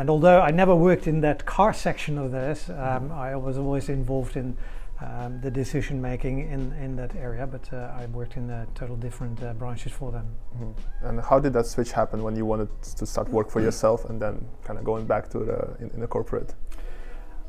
And 0.00 0.08
although 0.08 0.40
I 0.40 0.50
never 0.50 0.74
worked 0.74 1.06
in 1.06 1.20
that 1.20 1.44
car 1.44 1.74
section 1.74 2.16
of 2.16 2.32
this, 2.32 2.70
um, 2.70 3.12
I 3.12 3.36
was 3.36 3.58
always 3.58 3.90
involved 3.90 4.34
in 4.34 4.56
um, 4.98 5.42
the 5.42 5.50
decision 5.50 6.00
making 6.00 6.50
in, 6.50 6.72
in 6.72 6.96
that 6.96 7.14
area, 7.14 7.46
but 7.46 7.70
uh, 7.70 7.92
I 8.00 8.06
worked 8.06 8.38
in 8.38 8.48
uh, 8.48 8.64
total 8.74 8.96
different 8.96 9.42
uh, 9.42 9.52
branches 9.52 9.92
for 9.92 10.10
them. 10.10 10.26
Mm-hmm. 10.56 11.06
And 11.06 11.20
how 11.20 11.38
did 11.38 11.52
that 11.52 11.66
switch 11.66 11.92
happen 11.92 12.22
when 12.22 12.34
you 12.34 12.46
wanted 12.46 12.70
to 12.96 13.04
start 13.04 13.28
work 13.28 13.50
for 13.50 13.60
yourself 13.60 14.08
and 14.08 14.18
then 14.18 14.42
kind 14.64 14.78
of 14.78 14.86
going 14.86 15.04
back 15.04 15.28
to 15.32 15.38
the 15.40 15.76
in, 15.80 15.90
in 15.90 16.00
the 16.00 16.06
corporate? 16.06 16.54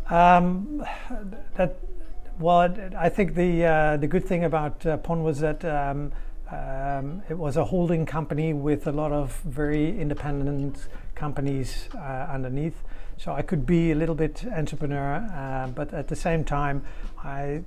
Um, 0.09 0.83
that 1.55 1.77
well, 2.37 2.75
I 2.97 3.07
think 3.07 3.33
the 3.35 3.63
uh, 3.63 3.97
the 3.97 4.07
good 4.07 4.25
thing 4.25 4.43
about 4.43 4.85
uh, 4.85 4.97
PON 4.97 5.23
was 5.23 5.39
that 5.39 5.63
um, 6.51 7.21
it 7.29 7.37
was 7.37 7.57
a 7.57 7.63
holding 7.63 8.05
company 8.05 8.53
with 8.53 8.87
a 8.87 8.91
lot 8.91 9.11
of 9.11 9.35
very 9.45 9.99
independent 9.99 10.87
companies 11.15 11.87
uh, 11.95 12.27
underneath. 12.29 12.83
So 13.17 13.31
I 13.31 13.41
could 13.41 13.65
be 13.65 13.91
a 13.91 13.95
little 13.95 14.15
bit 14.15 14.43
entrepreneur, 14.45 15.15
uh, 15.15 15.67
but 15.67 15.93
at 15.93 16.07
the 16.07 16.15
same 16.15 16.43
time, 16.43 16.83
I 17.23 17.63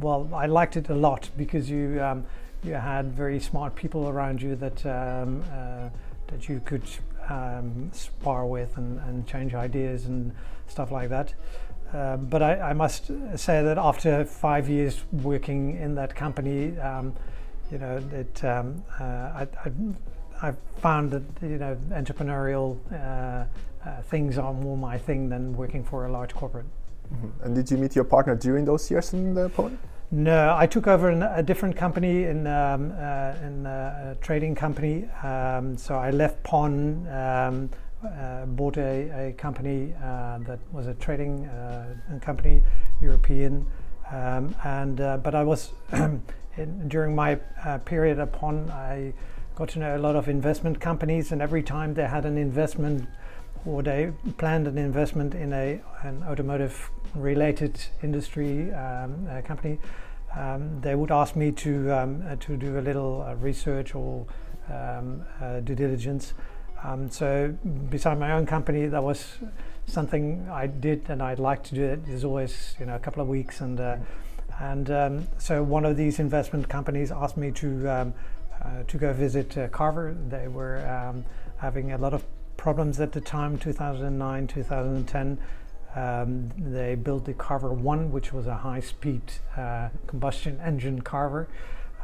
well, 0.00 0.28
I 0.34 0.46
liked 0.46 0.76
it 0.76 0.88
a 0.88 0.94
lot 0.94 1.30
because 1.36 1.68
you 1.70 2.00
um, 2.02 2.24
you 2.62 2.74
had 2.74 3.12
very 3.12 3.40
smart 3.40 3.74
people 3.74 4.08
around 4.08 4.40
you 4.40 4.54
that 4.56 4.86
um, 4.86 5.42
uh, 5.52 5.88
that 6.28 6.48
you 6.48 6.60
could 6.64 6.84
um, 7.28 7.90
spar 7.92 8.46
with 8.46 8.76
and, 8.76 9.00
and, 9.00 9.26
change 9.26 9.54
ideas 9.54 10.06
and 10.06 10.32
stuff 10.66 10.90
like 10.90 11.08
that. 11.08 11.34
Uh, 11.92 12.16
but 12.16 12.42
I, 12.42 12.70
I, 12.70 12.72
must 12.72 13.06
say 13.36 13.62
that 13.62 13.78
after 13.78 14.24
five 14.24 14.68
years 14.68 15.02
working 15.12 15.76
in 15.76 15.94
that 15.94 16.16
company, 16.16 16.76
um, 16.78 17.14
you 17.72 17.78
know, 17.78 18.02
it, 18.12 18.44
um, 18.44 18.84
uh, 19.00 19.04
I, 19.04 19.48
I, 19.64 20.48
I, 20.48 20.52
found 20.76 21.10
that 21.12 21.22
you 21.40 21.58
know 21.58 21.76
entrepreneurial 21.90 22.76
uh, 22.92 23.44
uh, 23.88 24.02
things 24.02 24.36
are 24.36 24.52
more 24.52 24.76
my 24.76 24.98
thing 24.98 25.28
than 25.28 25.56
working 25.56 25.82
for 25.82 26.06
a 26.06 26.12
large 26.12 26.34
corporate. 26.34 26.66
Mm-hmm. 27.12 27.44
And 27.44 27.54
did 27.54 27.70
you 27.70 27.78
meet 27.78 27.96
your 27.96 28.04
partner 28.04 28.34
during 28.34 28.64
those 28.64 28.90
years 28.90 29.12
in 29.12 29.34
the 29.34 29.48
Poland? 29.48 29.78
No, 30.10 30.54
I 30.54 30.66
took 30.66 30.86
over 30.86 31.08
an, 31.08 31.22
a 31.22 31.42
different 31.42 31.74
company 31.74 32.24
in, 32.24 32.46
um, 32.46 32.92
uh, 32.92 33.34
in 33.42 33.64
uh, 33.64 34.12
a 34.12 34.22
trading 34.22 34.54
company. 34.54 35.08
Um, 35.22 35.78
so 35.78 35.94
I 35.94 36.10
left 36.10 36.42
PON, 36.42 37.08
um, 37.08 37.70
uh, 38.04 38.44
bought 38.44 38.76
a, 38.76 39.28
a 39.28 39.32
company 39.32 39.94
uh, 40.04 40.38
that 40.40 40.58
was 40.70 40.86
a 40.86 40.94
trading 40.94 41.46
uh, 41.46 41.94
company, 42.20 42.62
European. 43.00 43.66
Um, 44.12 44.54
and 44.62 45.00
uh, 45.00 45.16
but 45.16 45.34
I 45.34 45.42
was 45.42 45.72
in, 45.92 46.88
during 46.88 47.16
my 47.16 47.36
period 47.84 48.18
at 48.18 48.32
PON, 48.32 48.70
I 48.70 49.14
got 49.56 49.70
to 49.70 49.78
know 49.78 49.96
a 49.96 49.98
lot 49.98 50.16
of 50.16 50.28
investment 50.28 50.80
companies, 50.80 51.32
and 51.32 51.40
every 51.40 51.62
time 51.62 51.94
they 51.94 52.06
had 52.06 52.26
an 52.26 52.36
investment 52.36 53.08
or 53.64 53.82
they 53.82 54.12
planned 54.38 54.66
an 54.66 54.78
investment 54.78 55.34
in 55.34 55.52
a 55.52 55.80
an 56.02 56.24
automotive 56.28 56.90
related 57.14 57.80
industry 58.02 58.72
um, 58.72 59.26
uh, 59.30 59.40
company, 59.42 59.78
um, 60.36 60.80
they 60.80 60.94
would 60.94 61.10
ask 61.10 61.36
me 61.36 61.52
to 61.52 61.90
um, 61.92 62.22
uh, 62.28 62.36
to 62.36 62.56
do 62.56 62.78
a 62.78 62.80
little 62.80 63.22
uh, 63.22 63.34
research 63.34 63.94
or 63.94 64.26
um, 64.70 65.24
uh, 65.40 65.60
due 65.60 65.74
diligence. 65.74 66.34
Um, 66.84 67.10
so, 67.10 67.54
beside 67.90 68.18
my 68.18 68.32
own 68.32 68.46
company, 68.46 68.86
that 68.86 69.02
was 69.02 69.38
something 69.86 70.48
I 70.50 70.66
did, 70.66 71.04
and 71.08 71.22
I'd 71.22 71.38
like 71.38 71.62
to 71.64 71.74
do 71.74 71.84
it. 71.84 72.06
There's 72.06 72.24
always, 72.24 72.74
you 72.78 72.86
know, 72.86 72.96
a 72.96 72.98
couple 72.98 73.22
of 73.22 73.28
weeks, 73.28 73.60
and 73.60 73.80
uh, 73.80 73.96
and 74.60 74.90
um, 74.90 75.28
so 75.38 75.62
one 75.62 75.84
of 75.84 75.96
these 75.96 76.18
investment 76.18 76.68
companies 76.68 77.10
asked 77.10 77.36
me 77.36 77.50
to 77.52 77.88
uh, 77.88 78.06
to 78.86 78.96
go 78.98 79.12
visit 79.12 79.56
Carver. 79.72 80.16
They 80.28 80.48
were 80.48 81.24
having 81.58 81.92
a 81.92 81.98
lot 81.98 82.12
of 82.12 82.24
problems 82.56 83.00
at 83.00 83.12
the 83.12 83.20
time, 83.20 83.58
2009, 83.58 84.46
2010. 84.46 85.38
Um, 85.94 86.50
they 86.58 86.94
built 86.94 87.24
the 87.24 87.34
Carver 87.34 87.72
1, 87.72 88.10
which 88.10 88.32
was 88.32 88.46
a 88.46 88.54
high 88.54 88.80
speed 88.80 89.22
uh, 89.56 89.88
combustion 90.06 90.60
engine 90.60 91.02
Carver, 91.02 91.48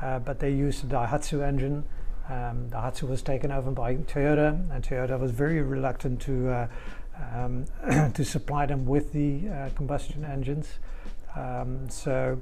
uh, 0.03 0.19
but 0.19 0.41
they 0.41 0.51
used 0.51 0.85
a 0.85 0.87
Daihatsu 0.87 1.47
engine. 1.47 1.85
Um, 2.29 2.69
Daihatsu 2.71 3.09
was 3.09 3.23
taken 3.23 3.51
over 3.51 3.71
by 3.71 3.95
Toyota, 3.97 4.49
and 4.71 4.85
Toyota 4.85 5.19
was 5.19 5.31
very 5.31 5.63
reluctant 5.63 6.21
to, 6.23 6.51
uh, 6.51 6.69
um, 7.35 7.65
to 8.15 8.25
supply 8.25 8.67
them 8.67 8.87
with 8.87 9.13
the 9.13 9.49
uh, 9.49 9.69
combustion 9.75 10.25
engines. 10.25 10.69
Um, 11.37 11.89
so 11.89 12.41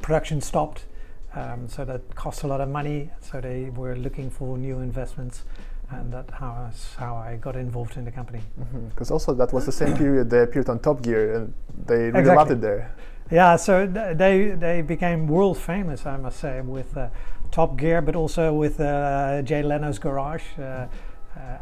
production 0.00 0.40
stopped, 0.40 0.86
um, 1.34 1.68
so 1.68 1.84
that 1.84 2.14
cost 2.14 2.42
a 2.42 2.46
lot 2.46 2.60
of 2.60 2.68
money, 2.68 3.10
so 3.20 3.40
they 3.40 3.70
were 3.70 3.96
looking 3.96 4.30
for 4.30 4.56
new 4.56 4.78
investments 4.80 5.44
and 5.90 6.12
that's 6.12 6.32
how, 6.32 6.70
how 6.96 7.16
I 7.16 7.36
got 7.36 7.56
involved 7.56 7.96
in 7.96 8.04
the 8.04 8.10
company. 8.10 8.40
Because 8.56 9.08
mm-hmm. 9.08 9.12
also 9.12 9.34
that 9.34 9.52
was 9.52 9.66
the 9.66 9.72
same 9.72 9.96
period 10.04 10.30
they 10.30 10.42
appeared 10.42 10.68
on 10.68 10.78
Top 10.78 11.02
Gear 11.02 11.34
and 11.34 11.54
they 11.86 11.96
really 11.96 12.20
exactly. 12.20 12.36
loved 12.36 12.50
it 12.52 12.60
there. 12.60 12.94
Yeah, 13.30 13.56
so 13.56 13.86
th- 13.86 14.18
they 14.18 14.48
they 14.50 14.82
became 14.82 15.26
world 15.26 15.56
famous, 15.56 16.04
I 16.04 16.18
must 16.18 16.38
say, 16.40 16.60
with 16.60 16.94
uh, 16.96 17.08
Top 17.50 17.78
Gear, 17.78 18.02
but 18.02 18.14
also 18.16 18.52
with 18.52 18.80
uh, 18.80 19.40
Jay 19.42 19.62
Leno's 19.62 19.98
Garage 19.98 20.44
uh 20.58 20.86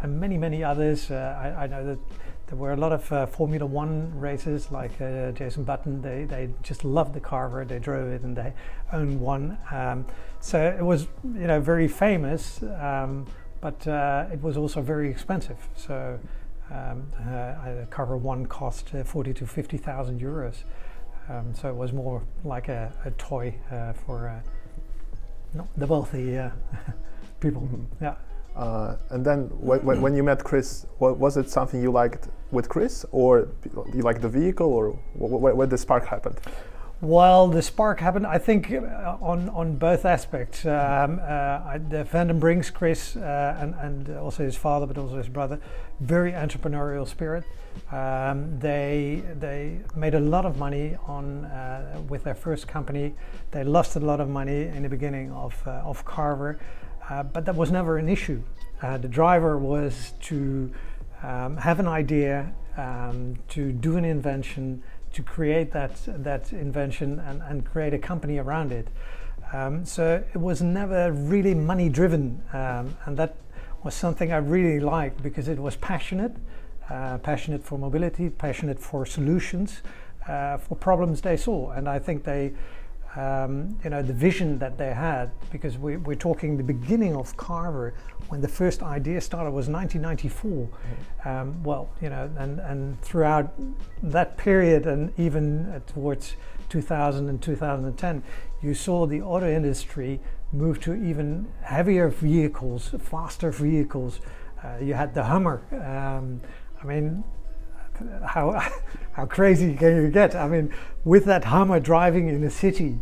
and 0.02 0.21
many 0.21 0.38
many 0.38 0.62
others. 0.64 1.11
Uh, 1.11 1.55
I, 1.57 1.64
I, 1.64 1.67
know 1.67 1.85
that 1.85 1.99
there 2.47 2.57
were 2.57 2.73
a 2.73 2.76
lot 2.76 2.93
of 2.93 3.11
uh, 3.12 3.26
Formula 3.26 3.67
One 3.67 4.12
races, 4.19 4.71
like 4.71 4.99
Jenson 4.99 5.64
Button. 5.64 6.02
They 6.02 6.25
they 6.25 6.50
just 6.62 6.85
loved 6.85 7.14
the 7.14 7.21
Carver. 7.21 7.64
They 7.64 7.79
drove 7.79 8.09
it 8.09 8.23
and 8.23 8.37
they 8.37 8.52
owned 8.93 9.21
one. 9.21 9.59
Um, 9.71 10.07
so 10.41 10.61
it 10.61 10.85
was 10.85 11.07
you 11.25 11.47
know 11.47 11.61
very 11.61 11.88
famous. 11.88 12.62
Um, 12.62 13.26
but 13.62 13.87
uh, 13.87 14.26
it 14.33 14.43
was 14.43 14.57
also 14.57 14.83
very 14.83 15.09
expensive. 15.09 15.57
So 15.76 16.19
um, 16.71 17.07
uh, 17.29 17.87
Carver 17.91 18.17
one 18.17 18.47
cost 18.47 18.95
uh, 18.95 19.05
40 19.05 19.35
to 19.35 19.47
50,000 19.47 20.21
euros. 20.21 20.64
Um, 21.29 21.55
so 21.55 21.69
it 21.69 21.76
was 21.76 21.93
more 21.93 22.23
like 22.45 22.69
a, 22.69 22.93
a 23.05 23.12
toy 23.12 23.55
uh, 23.71 23.93
for 23.93 24.29
uh, 24.29 24.41
no, 25.55 25.69
the 25.76 25.87
wealthy 25.87 26.38
uh, 26.38 26.50
people. 27.41 27.62
Mm-hmm. 27.62 28.05
Yeah. 28.05 28.14
And 28.54 29.25
then 29.25 29.44
when, 29.61 30.14
you 30.14 30.23
met 30.23 30.44
Chris, 30.44 30.87
was 30.99 31.37
it 31.37 31.49
something 31.50 31.82
you 31.82 31.90
liked 31.90 32.28
with 32.50 32.68
Chris, 32.68 33.04
or 33.12 33.49
you 33.94 34.02
liked 34.02 34.23
the 34.23 34.28
vehicle, 34.28 34.66
or 34.66 34.90
where, 35.14 35.66
the 35.66 35.78
spark 35.78 36.06
happened? 36.06 36.38
Well, 37.02 37.49
the 37.49 37.62
spark 37.62 37.99
happened, 37.99 38.28
I 38.28 38.38
think, 38.38 38.71
uh, 38.71 39.16
on, 39.21 39.49
on 39.49 39.75
both 39.75 40.04
aspects. 40.04 40.64
Um, 40.64 41.21
uh, 41.21 41.78
the 41.88 42.04
Van 42.04 42.28
den 42.28 42.38
Brinks, 42.38 42.71
Chris, 42.71 43.16
uh, 43.16 43.56
and, 43.59 43.75
and 43.75 44.16
also 44.18 44.44
his 44.44 44.56
father, 44.56 44.87
but 44.87 44.97
also 44.97 45.16
his 45.16 45.28
brother, 45.28 45.59
very 45.99 46.30
entrepreneurial 46.30 47.09
spirit. 47.09 47.42
Um, 47.90 48.59
they 48.59 49.23
they 49.40 49.80
made 49.97 50.14
a 50.14 50.21
lot 50.21 50.47
of 50.47 50.59
money 50.59 50.97
on 51.06 51.47
uh, 51.47 52.00
with 52.09 52.23
their 52.23 52.35
first 52.35 52.68
company. 52.68 53.14
They 53.50 53.64
lost 53.64 53.97
a 53.97 54.00
lot 54.00 54.21
of 54.21 54.28
money 54.28 54.66
in 54.68 54.82
the 54.82 54.88
beginning 54.88 55.32
of 55.32 55.61
uh, 55.66 55.82
of 55.85 56.04
Carver, 56.04 56.61
uh, 57.12 57.23
but 57.23 57.45
that 57.45 57.54
was 57.54 57.71
never 57.71 57.99
an 57.99 58.09
issue. 58.09 58.42
the 58.81 59.09
driver 59.09 59.59
was 59.59 60.14
to 60.21 60.73
um, 61.23 61.57
have 61.57 61.78
an 61.78 61.87
idea, 61.87 62.52
um, 62.76 63.37
to 63.49 63.73
do 63.73 63.97
an 63.97 64.04
invention 64.04 64.83
to 65.12 65.23
create 65.23 65.73
that 65.73 65.92
that 66.07 66.52
invention 66.52 67.19
and, 67.21 67.42
and 67.42 67.64
create 67.64 67.95
a 67.95 67.99
company 67.99 68.38
around 68.38 68.73
it. 68.73 68.88
Um, 69.52 69.85
so 69.85 70.25
it 70.35 70.38
was 70.38 70.62
never 70.62 71.12
really 71.12 71.54
money 71.54 71.88
driven, 71.90 72.42
um, 72.52 72.97
and 73.04 73.16
that 73.19 73.37
was 73.83 73.95
something 73.95 74.33
I 74.33 74.38
really 74.38 74.81
liked 74.81 75.23
because 75.23 75.49
it 75.49 75.59
was 75.59 75.76
passionate, 75.76 76.35
uh, 76.88 77.19
passionate 77.19 77.62
for 77.62 77.78
mobility, 77.78 78.31
passionate 78.31 78.78
for 78.78 79.04
solutions, 79.04 79.83
uh, 80.26 80.57
for 80.57 80.76
problems 80.76 81.21
they 81.21 81.37
saw, 81.37 81.73
and 81.73 81.87
I 81.88 81.99
think 81.99 82.25
they 82.25 82.52
um, 83.16 83.78
you 83.85 83.90
know, 83.90 84.02
the 84.02 84.12
vision 84.12 84.59
that 84.59 84.78
they 84.78 84.95
had, 84.95 85.31
because 85.50 85.76
we, 85.76 85.97
are 85.97 86.14
talking 86.14 86.57
the 86.57 86.62
beginning 86.62 87.14
of 87.14 87.37
Carver, 87.37 87.95
when 88.28 88.40
the 88.40 88.49
first 88.49 88.83
idea 88.83 89.21
started 89.21 89.50
was 89.50 89.69
1994. 89.69 90.50
Mm-hmm. 90.50 91.28
Um, 91.28 91.62
well, 91.62 91.90
you 92.00 92.09
know, 92.09 92.31
and, 92.38 92.59
and 92.61 93.00
throughout 93.02 93.52
that 94.02 94.38
period 94.38 94.87
and 94.87 95.12
even 95.19 95.83
towards 95.87 96.37
2000 96.71 97.28
and 97.28 97.42
2010, 97.42 98.23
you 98.62 98.75
saw 98.75 99.07
the 99.07 99.21
auto 99.21 99.50
industry 99.50 100.19
move 100.52 100.81
to 100.81 100.95
even 100.95 101.47
heavier 101.62 102.09
vehicles, 102.09 102.95
faster 102.99 103.50
vehicles. 103.50 104.21
Uh, 104.64 104.76
you 104.81 104.95
had 104.95 105.12
the 105.12 105.25
Hummer. 105.25 105.62
Um, 105.73 106.40
I 106.83 106.87
mean, 106.87 107.25
how 108.25 108.61
how 109.12 109.26
crazy 109.26 109.75
can 109.75 109.97
you 109.97 110.09
get? 110.09 110.35
I 110.35 110.49
mean, 110.49 110.73
with 111.04 111.25
that 111.26 111.44
Hummer 111.44 111.80
driving 111.80 112.28
in 112.28 112.42
a 112.44 112.50
city, 112.50 112.99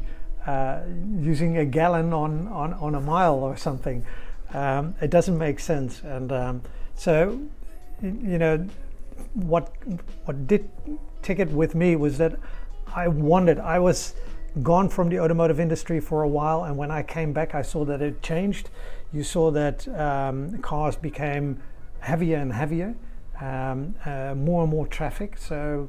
uh, 0.47 0.81
using 1.19 1.59
a 1.59 1.65
gallon 1.65 2.13
on, 2.13 2.49
on, 2.49 2.75
on 2.75 2.95
a 2.95 3.01
mile 3.01 3.35
or 3.35 3.57
something, 3.57 4.05
um, 4.53 4.95
it 5.01 5.11
doesn't 5.11 5.39
make 5.39 5.61
sense. 5.61 6.03
And 6.03 6.33
um, 6.33 6.63
so, 6.95 7.41
you 8.03 8.39
know, 8.39 8.67
what 9.35 9.73
what 10.25 10.47
did 10.47 10.69
ticket 11.23 11.51
with 11.51 11.75
me 11.75 11.95
was 11.95 12.19
that 12.19 12.37
I 12.95 13.07
wanted. 13.07 13.61
I 13.61 13.79
was 13.79 14.15
gone 14.63 14.89
from 14.89 15.11
the 15.11 15.21
automotive 15.21 15.61
industry 15.61 16.01
for 16.01 16.23
a 16.23 16.29
while, 16.29 16.65
and 16.65 16.77
when 16.77 16.91
I 16.91 17.05
came 17.05 17.33
back, 17.33 17.55
I 17.55 17.63
saw 17.63 17.85
that 17.85 18.03
it 18.03 18.21
changed. 18.21 18.71
You 19.13 19.23
saw 19.23 19.53
that 19.53 19.87
um, 19.89 20.59
cars 20.59 20.97
became 20.97 21.63
heavier 22.01 22.39
and 22.39 22.53
heavier 22.53 22.97
um, 23.41 23.95
uh, 24.05 24.35
more 24.35 24.63
and 24.63 24.71
more 24.71 24.87
traffic. 24.87 25.37
So 25.39 25.89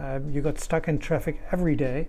uh, 0.00 0.20
you 0.30 0.40
got 0.40 0.58
stuck 0.58 0.88
in 0.88 0.98
traffic 0.98 1.40
every 1.50 1.76
day. 1.76 2.08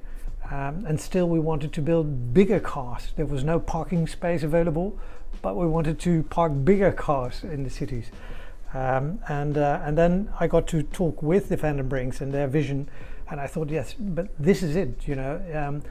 Um, 0.52 0.86
and 0.86 1.00
still, 1.00 1.30
we 1.30 1.40
wanted 1.40 1.72
to 1.74 1.82
build 1.82 2.34
bigger 2.34 2.60
cars. 2.60 3.14
There 3.16 3.26
was 3.26 3.44
no 3.44 3.60
parking 3.60 4.08
space 4.08 4.44
available, 4.44 5.00
but 5.42 5.56
we 5.56 5.66
wanted 5.66 6.00
to 6.00 6.24
park 6.24 6.52
bigger 6.64 6.92
cars 6.92 7.44
in 7.44 7.64
the 7.64 7.70
cities. 7.70 8.12
Um, 8.74 9.20
and 9.28 9.58
uh, 9.58 9.82
and 9.84 9.98
then 9.98 10.30
I 10.40 10.48
got 10.48 10.68
to 10.68 10.84
talk 10.84 11.22
with 11.22 11.50
the 11.50 11.58
Van 11.58 11.78
den 11.78 11.88
Brinks 11.88 12.22
and 12.22 12.34
their 12.34 12.48
vision, 12.48 12.90
and 13.30 13.40
I 13.40 13.48
thought, 13.48 13.70
yes, 13.70 13.94
but 13.98 14.30
this 14.38 14.64
is 14.64 14.76
it. 14.76 15.08
You 15.08 15.16
know, 15.16 15.42
um, 15.54 15.84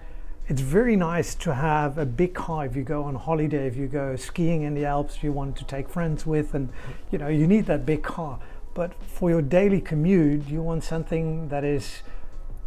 it's 0.49 0.61
very 0.61 0.97
nice 0.97 1.35
to 1.37 1.55
have 1.55 1.97
a 1.97 2.05
big 2.05 2.35
car 2.35 2.67
if 2.67 2.75
you 2.75 2.83
go 2.83 3.05
on 3.05 3.15
holiday, 3.15 3.67
if 3.67 3.77
you 3.77 3.87
go 3.87 4.17
skiing 4.17 4.63
in 4.63 4.75
the 4.75 4.85
Alps, 4.85 5.23
you 5.23 5.33
want 5.33 5.57
to 5.57 5.65
take 5.65 5.89
friends 5.89 6.27
with, 6.27 6.55
and 6.55 6.69
you 7.11 7.19
know 7.19 7.29
you 7.29 7.47
need 7.47 7.67
that 7.67 7.87
big 7.87 8.03
car. 8.03 8.41
But 8.75 8.95
for 9.03 9.31
your 9.31 9.43
daily 9.43 9.81
commute, 9.81 10.49
you 10.49 10.63
want 10.63 10.85
something 10.85 11.49
that 11.49 11.65
is, 11.65 12.03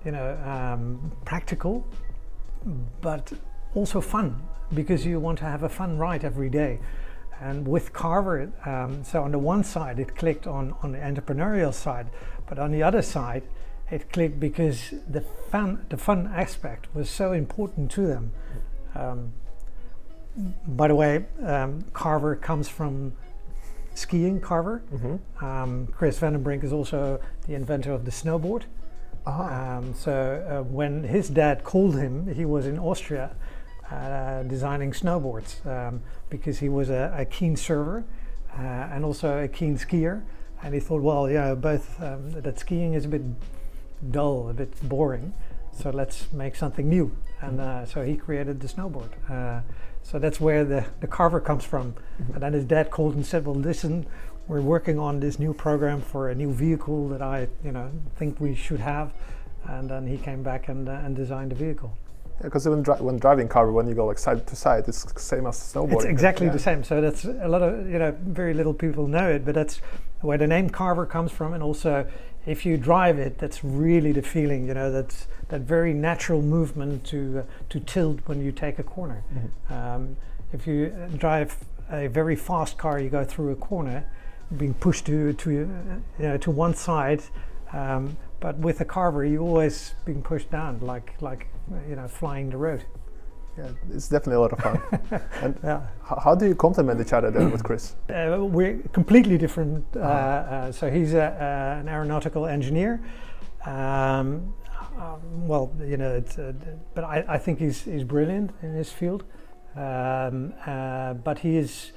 you 0.03 0.11
know, 0.11 0.37
um, 0.45 1.11
practical, 1.25 1.87
but 3.01 3.33
also 3.73 4.01
fun 4.01 4.41
because 4.73 5.05
you 5.05 5.19
want 5.19 5.37
to 5.39 5.45
have 5.45 5.63
a 5.63 5.69
fun 5.69 5.97
ride 5.97 6.23
every 6.23 6.49
day. 6.49 6.79
And 7.39 7.67
with 7.67 7.91
Carver, 7.91 8.51
um, 8.65 9.03
so 9.03 9.23
on 9.23 9.31
the 9.31 9.39
one 9.39 9.63
side 9.63 9.99
it 9.99 10.15
clicked 10.15 10.47
on 10.47 10.73
on 10.81 10.93
the 10.93 10.99
entrepreneurial 10.99 11.73
side, 11.73 12.07
but 12.47 12.57
on 12.57 12.71
the 12.71 12.81
other 12.81 13.01
side 13.01 13.43
it 13.91 14.11
clicked 14.11 14.39
because 14.39 14.93
the 15.07 15.21
fun 15.21 15.85
the 15.89 15.97
fun 15.97 16.31
aspect 16.33 16.87
was 16.95 17.09
so 17.09 17.33
important 17.33 17.91
to 17.91 18.07
them. 18.07 18.31
Um, 18.95 19.33
by 20.67 20.87
the 20.87 20.95
way, 20.95 21.25
um, 21.43 21.83
Carver 21.93 22.35
comes 22.35 22.69
from 22.69 23.13
skiing. 23.95 24.39
Carver. 24.39 24.83
Mm-hmm. 24.93 25.45
Um, 25.45 25.87
Chris 25.87 26.19
Van 26.19 26.33
den 26.33 26.43
Brink 26.43 26.63
is 26.63 26.71
also 26.73 27.19
the 27.47 27.55
inventor 27.55 27.91
of 27.91 28.05
the 28.05 28.11
snowboard. 28.11 28.63
Ah, 29.25 29.77
Um, 29.77 29.93
so 29.95 30.13
uh, 30.47 30.63
when 30.63 31.03
his 31.03 31.29
dad 31.29 31.63
called 31.63 31.95
him, 31.97 32.27
he 32.33 32.45
was 32.45 32.67
in 32.67 32.77
Austria 32.77 33.35
uh, 33.91 34.43
designing 34.43 34.91
snowboards 34.91 35.65
um, 35.65 36.01
because 36.29 36.59
he 36.59 36.69
was 36.69 36.89
a, 36.89 37.13
a 37.17 37.25
keen 37.25 37.55
surfer 37.55 38.03
uh, 38.57 38.61
and 38.61 39.03
also 39.03 39.43
a 39.43 39.47
keen 39.47 39.77
skier. 39.77 40.23
And 40.61 40.73
he 40.73 40.79
thought, 40.79 41.01
well, 41.01 41.29
yeah, 41.29 41.55
both 41.55 42.01
um, 42.01 42.31
that 42.31 42.59
skiing 42.59 42.93
is 42.93 43.05
a 43.05 43.07
bit 43.07 43.23
dull, 44.11 44.49
a 44.49 44.53
bit 44.53 44.73
boring. 44.87 45.33
So 45.71 45.89
let's 45.89 46.31
make 46.31 46.55
something 46.55 46.87
new. 46.87 47.11
And 47.41 47.59
uh, 47.59 47.85
so 47.85 48.03
he 48.03 48.15
created 48.15 48.59
the 48.59 48.67
snowboard. 48.67 49.11
So 50.05 50.19
that's 50.19 50.39
where 50.39 50.63
the, 50.63 50.85
the 51.01 51.07
carver 51.07 51.39
comes 51.39 51.63
from. 51.65 51.95
And 52.33 52.43
then 52.43 52.53
his 52.53 52.63
dad 52.63 52.91
called 52.91 53.15
and 53.15 53.25
said, 53.25 53.43
well, 53.43 53.55
listen, 53.55 54.05
we're 54.47 54.61
working 54.61 54.99
on 54.99 55.19
this 55.19 55.39
new 55.39 55.51
program 55.51 55.99
for 55.99 56.29
a 56.29 56.35
new 56.35 56.51
vehicle 56.53 57.09
that 57.09 57.23
I, 57.23 57.47
you 57.63 57.71
know, 57.71 57.89
think 58.15 58.39
we 58.39 58.53
should 58.53 58.79
have. 58.79 59.13
And 59.63 59.89
then 59.89 60.05
he 60.05 60.19
came 60.19 60.43
back 60.43 60.69
and, 60.69 60.87
uh, 60.87 60.91
and 61.03 61.15
designed 61.15 61.49
the 61.49 61.55
vehicle. 61.55 61.91
because 62.43 62.67
when, 62.67 62.83
dri- 62.83 63.01
when 63.07 63.17
driving 63.17 63.47
car, 63.47 63.71
when 63.71 63.87
you 63.87 63.95
go 63.95 64.05
like 64.05 64.19
side 64.19 64.45
to 64.45 64.55
side, 64.55 64.83
it's 64.87 65.03
same 65.19 65.47
as 65.47 65.55
snowboarding. 65.57 65.93
It's 65.95 66.05
exactly 66.05 66.45
Yeah. 66.45 66.53
the 66.53 66.59
same. 66.59 66.83
So 66.83 67.01
that's 67.01 67.25
a 67.25 67.47
lot 67.47 67.63
of 67.63 67.89
you 67.89 67.97
know 67.97 68.15
very 68.21 68.53
little 68.53 68.75
people 68.75 69.07
know 69.07 69.27
it, 69.27 69.43
but 69.43 69.55
that's 69.55 69.81
where 70.21 70.37
the 70.37 70.45
name 70.45 70.69
Carver 70.69 71.07
comes 71.07 71.31
from, 71.31 71.53
and 71.53 71.63
also 71.63 72.05
if 72.45 72.63
you 72.63 72.77
drive 72.77 73.17
it, 73.17 73.39
that's 73.39 73.63
really 73.63 74.11
the 74.11 74.21
feeling. 74.21 74.67
You 74.67 74.75
know 74.75 74.91
that's 74.91 75.25
that 75.49 75.61
very 75.61 75.93
natural 75.93 76.41
movement 76.41 77.03
to 77.05 77.39
uh, 77.39 77.43
to 77.69 77.79
tilt 77.79 78.19
when 78.25 78.41
you 78.43 78.51
take 78.51 78.79
a 78.79 78.83
corner. 78.83 79.23
Um, 79.69 80.17
if 80.53 80.65
you 80.67 80.91
drive 81.17 81.55
a 81.91 82.07
very 82.07 82.35
fast 82.35 82.77
car, 82.77 82.99
you 82.99 83.09
go 83.09 83.23
through 83.23 83.51
a 83.51 83.55
corner, 83.55 84.05
being 84.57 84.73
pushed 84.73 85.05
to 85.05 85.33
to 85.33 85.49
uh, 85.49 85.95
you 86.19 86.27
know 86.29 86.37
to 86.37 86.51
one 86.51 86.73
side. 86.73 87.21
Um, 87.73 88.17
but 88.39 88.57
with 88.57 88.81
a 88.81 88.85
Carver, 88.85 89.25
you're 89.25 89.41
always 89.41 89.95
being 90.05 90.21
pushed 90.21 90.49
down, 90.51 90.79
like 90.81 91.13
like 91.21 91.47
you 91.89 91.95
know 91.95 92.07
flying 92.07 92.49
the 92.49 92.57
road. 92.57 92.83
Yeah, 93.57 93.69
it's 93.93 94.09
definitely 94.09 94.35
a 94.35 94.39
lot 94.41 94.51
of 94.51 94.59
fun. 94.59 94.81
and 95.41 95.57
Yeah. 95.63 95.81
h- 96.11 96.19
how 96.25 96.35
do 96.35 96.45
you 96.45 96.55
complement 96.55 96.99
each 96.99 97.13
other 97.13 97.31
then 97.31 97.51
with 97.51 97.63
Chris? 97.63 97.95
Uh, 98.09 98.43
we're 98.43 98.77
completely 98.91 99.37
different. 99.37 99.85
Uh, 99.95 99.99
uh, 99.99 100.71
so 100.73 100.89
he's 100.91 101.13
a, 101.13 101.23
uh, 101.23 101.79
an 101.79 101.87
aeronautical 101.87 102.45
engineer. 102.47 102.99
Um, 103.65 104.53
um, 104.97 105.47
well, 105.47 105.71
you 105.83 105.97
know, 105.97 106.23
uh, 106.37 106.51
but 106.93 107.03
I, 107.03 107.25
I 107.27 107.37
think 107.37 107.59
he's, 107.59 107.83
he's 107.83 108.03
brilliant 108.03 108.51
in 108.61 108.73
his 108.73 108.91
field. 108.91 109.23
Um, 109.75 110.53
uh, 110.65 111.13
but 111.15 111.39
he 111.39 111.57
is 111.57 111.91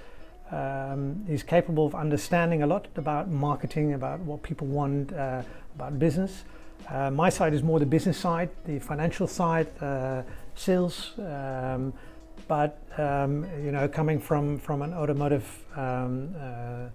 um, 0.51 1.25
he's 1.27 1.43
capable 1.43 1.87
of 1.87 1.95
understanding 1.95 2.63
a 2.63 2.67
lot 2.67 2.89
about 2.97 3.29
marketing, 3.29 3.93
about 3.95 4.21
what 4.21 4.43
people 4.43 4.67
want, 4.67 5.13
uh, 5.13 5.43
about 5.75 5.99
business. 5.99 6.45
Uh, 6.89 7.11
my 7.11 7.29
side 7.29 7.53
is 7.53 7.63
more 7.63 7.79
the 7.79 7.87
business 7.87 8.17
side, 8.17 8.49
the 8.65 8.79
financial 8.79 9.27
side, 9.27 9.69
uh, 9.83 10.23
sales. 10.55 11.13
Um, 11.19 11.93
but 12.47 12.83
um, 12.97 13.47
you 13.63 13.73
know, 13.73 13.87
coming 13.89 14.19
from 14.19 14.59
from 14.59 14.83
an 14.83 14.95
automotive 14.95 15.47
um, 15.77 16.35
uh, 16.41 16.89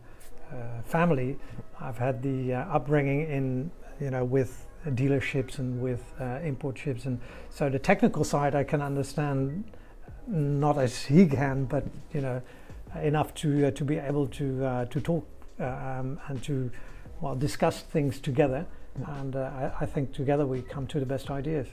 family, 0.84 1.38
I've 1.80 1.98
had 1.98 2.24
the 2.24 2.54
upbringing 2.54 3.30
in 3.30 3.72
you 4.00 4.10
know 4.10 4.24
with 4.24 4.63
dealerships 4.92 5.60
and 5.60 5.82
with 5.82 6.04
uh, 6.20 6.40
import 6.44 6.78
ships, 6.78 7.06
and 7.06 7.20
so 7.50 7.70
the 7.70 7.80
technical 7.80 8.24
side 8.24 8.56
I 8.56 8.64
can 8.64 8.82
understand, 8.82 9.64
not 10.28 10.78
as 10.78 11.04
he 11.04 11.26
can, 11.26 11.66
but 11.66 11.84
you 12.14 12.22
know, 12.22 12.42
enough 13.02 13.34
to 13.36 13.68
uh, 13.68 13.72
to 13.72 13.84
be 13.84 13.98
able 13.98 14.28
to 14.28 14.66
uh, 14.66 14.86
to 14.86 15.02
talk 15.02 15.28
uh, 15.60 15.66
um, 15.66 16.20
and 16.28 16.42
to 16.44 16.72
well 17.22 17.36
discuss 17.36 17.82
things 17.82 18.20
together, 18.20 18.66
and 19.20 19.36
uh, 19.36 19.40
I, 19.40 19.72
I 19.82 19.86
think 19.86 20.14
together 20.14 20.46
we 20.46 20.62
come 20.62 20.88
to 20.88 21.00
the 21.00 21.06
best 21.06 21.32
ideas. 21.32 21.68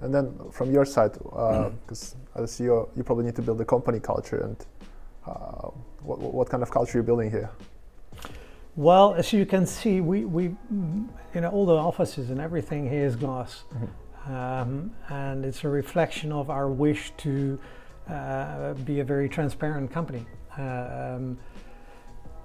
And 0.00 0.12
then 0.12 0.34
from 0.50 0.72
your 0.72 0.84
side, 0.84 1.12
because 1.12 2.16
as 2.34 2.50
CEO, 2.50 2.88
you 2.96 3.04
probably 3.04 3.24
need 3.24 3.36
to 3.36 3.42
build 3.42 3.60
a 3.60 3.64
company 3.64 4.00
culture. 4.00 4.40
And 4.40 4.56
uh, 5.26 5.68
what, 6.02 6.18
what 6.18 6.50
kind 6.50 6.62
of 6.62 6.72
culture 6.72 6.98
you're 6.98 7.02
you 7.02 7.06
building 7.06 7.30
here? 7.30 7.50
Well, 8.74 9.14
as 9.14 9.34
you 9.34 9.44
can 9.44 9.66
see, 9.66 10.00
we, 10.00 10.24
we 10.24 10.44
you 10.44 11.40
know, 11.40 11.50
all 11.50 11.66
the 11.66 11.74
offices 11.74 12.30
and 12.30 12.40
everything 12.40 12.88
here 12.88 13.04
is 13.04 13.16
glass. 13.16 13.64
Um, 14.26 14.92
and 15.10 15.44
it's 15.44 15.64
a 15.64 15.68
reflection 15.68 16.32
of 16.32 16.48
our 16.48 16.68
wish 16.68 17.12
to 17.18 17.58
uh, 18.08 18.72
be 18.74 19.00
a 19.00 19.04
very 19.04 19.28
transparent 19.28 19.90
company. 19.90 20.24
Um, 20.56 21.38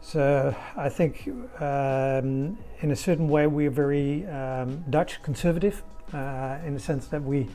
so 0.02 0.54
I 0.76 0.90
think 0.90 1.30
um, 1.62 2.58
in 2.82 2.92
a 2.92 2.96
certain 2.96 3.30
way 3.30 3.48
we 3.48 3.68
are 3.68 3.72
very 3.72 4.26
um, 4.28 4.84
Dutch 4.90 5.22
conservative 5.24 5.82
uh, 6.14 6.58
in 6.66 6.74
the 6.74 6.80
sense 6.80 7.08
that 7.08 7.24
we, 7.24 7.48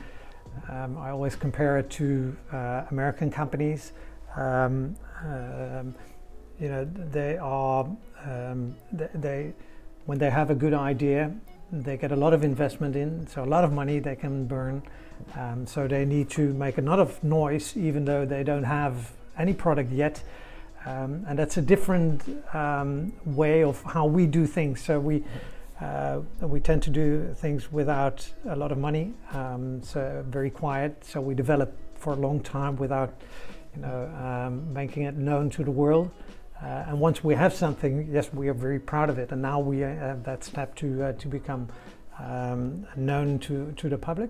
um, 0.69 0.97
I 0.97 1.11
always 1.11 1.35
compare 1.35 1.77
it 1.77 1.91
to 1.91 2.35
uh, 2.51 2.85
American 2.89 3.29
companies. 3.29 3.93
Um, 4.35 4.95
um, 5.23 5.95
you 6.59 6.69
know, 6.69 6.85
they 6.85 7.37
are, 7.37 7.85
um, 8.25 8.75
they, 8.91 9.09
they, 9.15 9.53
when 10.05 10.17
they 10.17 10.29
have 10.29 10.49
a 10.49 10.55
good 10.55 10.73
idea, 10.73 11.31
they 11.71 11.97
get 11.97 12.11
a 12.11 12.15
lot 12.15 12.33
of 12.33 12.43
investment 12.43 12.95
in, 12.95 13.25
so 13.27 13.43
a 13.43 13.45
lot 13.45 13.63
of 13.63 13.71
money 13.71 13.99
they 13.99 14.15
can 14.15 14.45
burn. 14.45 14.83
Um, 15.35 15.65
so 15.65 15.87
they 15.87 16.05
need 16.05 16.29
to 16.31 16.53
make 16.53 16.77
a 16.77 16.81
lot 16.81 16.99
of 16.99 17.23
noise, 17.23 17.75
even 17.77 18.05
though 18.05 18.25
they 18.25 18.43
don't 18.43 18.63
have 18.63 19.11
any 19.37 19.53
product 19.53 19.91
yet. 19.91 20.21
Um, 20.85 21.25
and 21.27 21.39
that's 21.39 21.57
a 21.57 21.61
different 21.61 22.23
um, 22.53 23.13
way 23.25 23.63
of 23.63 23.81
how 23.83 24.05
we 24.05 24.27
do 24.27 24.45
things. 24.45 24.81
So 24.83 24.99
we 24.99 25.23
uh, 25.81 26.21
we 26.41 26.59
tend 26.59 26.83
to 26.83 26.89
do 26.89 27.33
things 27.35 27.71
without 27.71 28.31
a 28.47 28.55
lot 28.55 28.71
of 28.71 28.77
money, 28.77 29.13
um, 29.33 29.81
so 29.83 30.23
very 30.29 30.49
quiet. 30.49 31.03
So 31.03 31.19
we 31.19 31.33
develop 31.33 31.73
for 31.95 32.13
a 32.13 32.15
long 32.15 32.39
time 32.41 32.77
without, 32.77 33.13
you 33.75 33.81
know, 33.81 34.09
um, 34.23 34.71
making 34.71 35.03
it 35.03 35.15
known 35.15 35.49
to 35.51 35.63
the 35.63 35.71
world. 35.71 36.11
Uh, 36.63 36.85
and 36.87 36.99
once 36.99 37.23
we 37.23 37.35
have 37.35 37.53
something, 37.53 38.07
yes, 38.09 38.33
we 38.33 38.47
are 38.47 38.53
very 38.53 38.79
proud 38.79 39.09
of 39.09 39.19
it. 39.19 39.31
And 39.31 39.41
now 39.41 39.59
we 39.59 39.83
uh, 39.83 39.87
have 39.87 40.23
that 40.23 40.43
step 40.43 40.75
to 40.75 41.03
uh, 41.03 41.11
to 41.13 41.27
become 41.27 41.67
um, 42.19 42.87
known 42.95 43.39
to 43.39 43.73
to 43.73 43.89
the 43.89 43.97
public. 43.97 44.29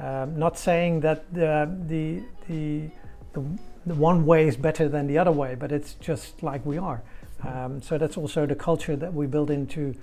Um, 0.00 0.36
not 0.36 0.58
saying 0.58 1.00
that 1.00 1.32
the 1.32 1.70
the 1.86 2.22
the, 2.48 2.90
the 3.86 3.94
one 3.94 4.26
way 4.26 4.48
is 4.48 4.56
better 4.56 4.88
than 4.88 5.06
the 5.06 5.18
other 5.18 5.30
way, 5.30 5.54
but 5.54 5.70
it's 5.70 5.94
just 5.94 6.42
like 6.42 6.66
we 6.66 6.78
are. 6.78 7.02
Um, 7.46 7.80
so 7.80 7.98
that's 7.98 8.16
also 8.16 8.46
the 8.46 8.56
culture 8.56 8.96
that 8.96 9.14
we 9.14 9.26
build 9.26 9.50
into 9.50 9.94